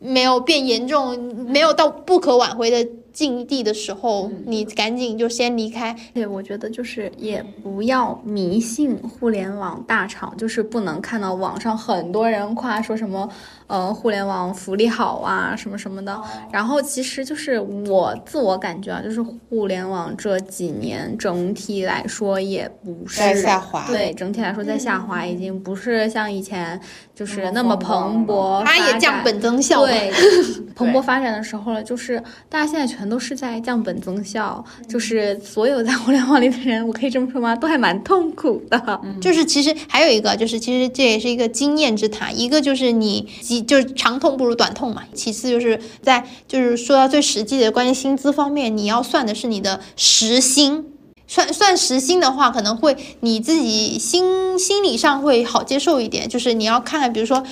[0.01, 2.91] 没有变严重，没有到不可挽回的。
[3.17, 5.97] 境地的时候，你赶紧就先离开。
[6.13, 13.27] 对，我觉得就是也不要迷信互联网大厂，就是不能看到网上很多人夸说什么，
[13.69, 16.21] 呃，互联网福利好啊，什么什么的。
[16.53, 23.87] 然后其实就是我自我感觉啊，就是互联网这几年整体来说也不是在下滑。
[23.87, 26.79] 对，整体来说在下滑，已经不是像以前
[27.15, 29.87] 就是那么蓬勃，它也降本增效。
[29.87, 30.13] 对，
[30.77, 33.06] 蓬勃发展的时候了，就是大家现在全。
[33.09, 37.55] 都是在降本增效，就是所有在互联网里的人，我可以这么说吗？
[37.57, 39.01] 都还蛮痛苦的。
[39.21, 42.39] 就是其实还有一个，就是其实这也是一个经验之谈。
[42.39, 43.29] 一个就是你，
[43.67, 45.03] 就是长痛不如短痛嘛。
[45.15, 50.87] 其次就是在就是说到最实际的关于薪资方面，你要算的是你的时薪。
[51.29, 56.29] 算算时薪的话，可能会你自己心心理上会好接受一点。
[56.29, 57.43] 就是你要看看，比如说。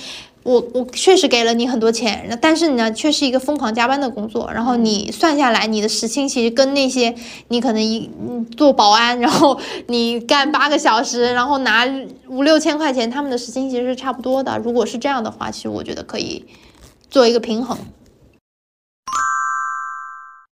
[0.45, 4.51] 我我确实给了你很多钱，但是呢，却是一个疯狂加班的工作。
[4.53, 7.15] 然后你算下来，你的时薪其实跟那些
[7.47, 8.07] 你可能一
[8.55, 11.83] 做保安，然后你干八个小时，然后拿
[12.27, 14.59] 五六千块钱，他们的时薪其实是差不多的。
[14.59, 16.45] 如果是这样的话，其实我觉得可以
[17.09, 17.75] 做一个平衡。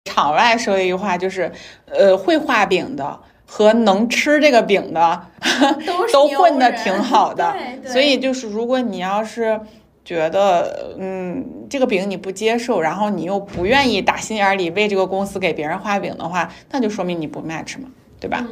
[0.04, 1.50] 场外说一句话就是，
[1.86, 3.18] 呃，会画饼的
[3.48, 5.28] 和能吃这个饼的
[6.14, 7.56] 都混的挺好的。
[7.84, 9.60] 所以就是如果你要是。
[10.08, 18.48] 觉得嗯，这个饼你不接受，然后你又不愿意打心眼里为这个公司给别人画饼的话，那就说明你不 match 嘛，对吧？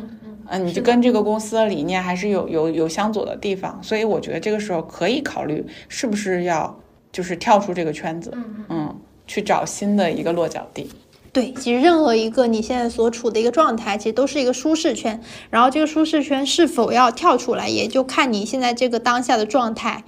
[0.50, 6.78] 嗯，你就跟这个公司的理念还是有有有相左的地方，所以我觉得这个时候可以考虑是不是要
[7.14, 8.38] 就是跳出这个圈子，
[8.68, 8.94] 嗯，
[9.26, 10.92] 去找新的一个落脚地。
[11.36, 15.20] 对，其实任何一个你现在所处的一个状态，其实都是一个舒适圈，
[15.50, 20.06] 然后这个舒适圈是否要跳出来，也就看你现在这个当下的状态。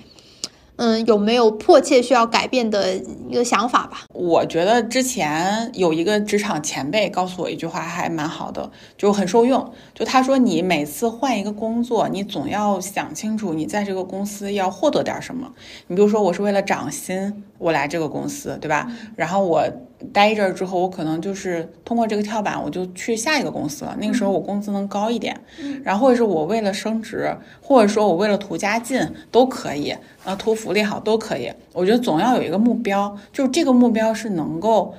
[0.78, 2.96] 嗯，有没有迫切需要改变的
[3.28, 4.04] 一个想法吧？
[4.14, 9.74] 我觉得之前有一个职场前辈告诉我一句话，还蛮好的，就很受用。
[9.94, 15.52] 就他说，你每次换一个工作，你总要想清楚，你在这个公司要获得点什么。
[15.88, 18.88] 你比如说，我是为了涨薪，我来这个公司，对吧？
[19.16, 19.68] 然后我
[20.14, 23.98] 待一阵儿之后，我可能就是通过这个跳板，我就去下一个公司了。
[24.00, 25.40] 那个时候我工资能高一点，
[25.84, 29.02] 然后或者是我为了升职，或者说我为了图家近
[29.32, 31.52] 都可以，呃，图福利好都可以。
[31.74, 34.94] 我觉得总要有一个目标，就是这个目标是能够，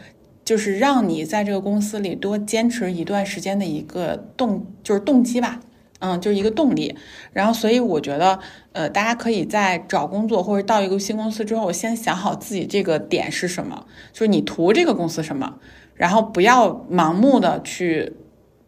[0.45, 5.61] 就是让你在这个公司里多坚持一段时间的一个动，就是动机吧。
[6.01, 6.97] 嗯，就是一个动力。
[7.33, 8.39] 然后，所以我觉得，
[8.73, 15.59] 呃，大家可以在找工作或者到一个新公司之后，先想好自己这个点是什么，就是你图这个公司什么，
[15.95, 18.13] 然后不要盲目的去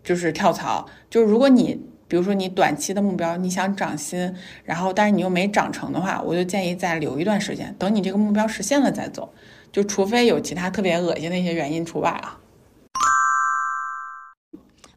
[0.03, 0.87] 就是跳槽。
[1.09, 4.35] 就是如果你比如说你短期的目标你想涨薪，
[4.65, 9.33] 然后但是你又没涨成的话，我就建议再留一段时间，等你这个目标实现了再走。
[9.71, 12.40] 就除非有其他特别恶心的一些原因除外啊。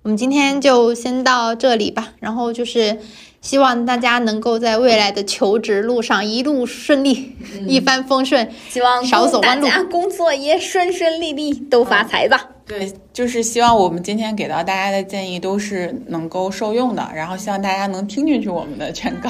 [0.03, 2.99] 我们今天就先到这里吧，然后就是
[3.39, 8.51] 希望大家能够在未来的求职路上一路顺利，一帆风顺。
[8.67, 12.49] 希望少走弯路大家工作也顺顺利利，都发财吧。
[12.67, 19.30] 对，就是希望我们今天给到大家的建议都是能够受用的，然后希望大家能听进去我们的劝告。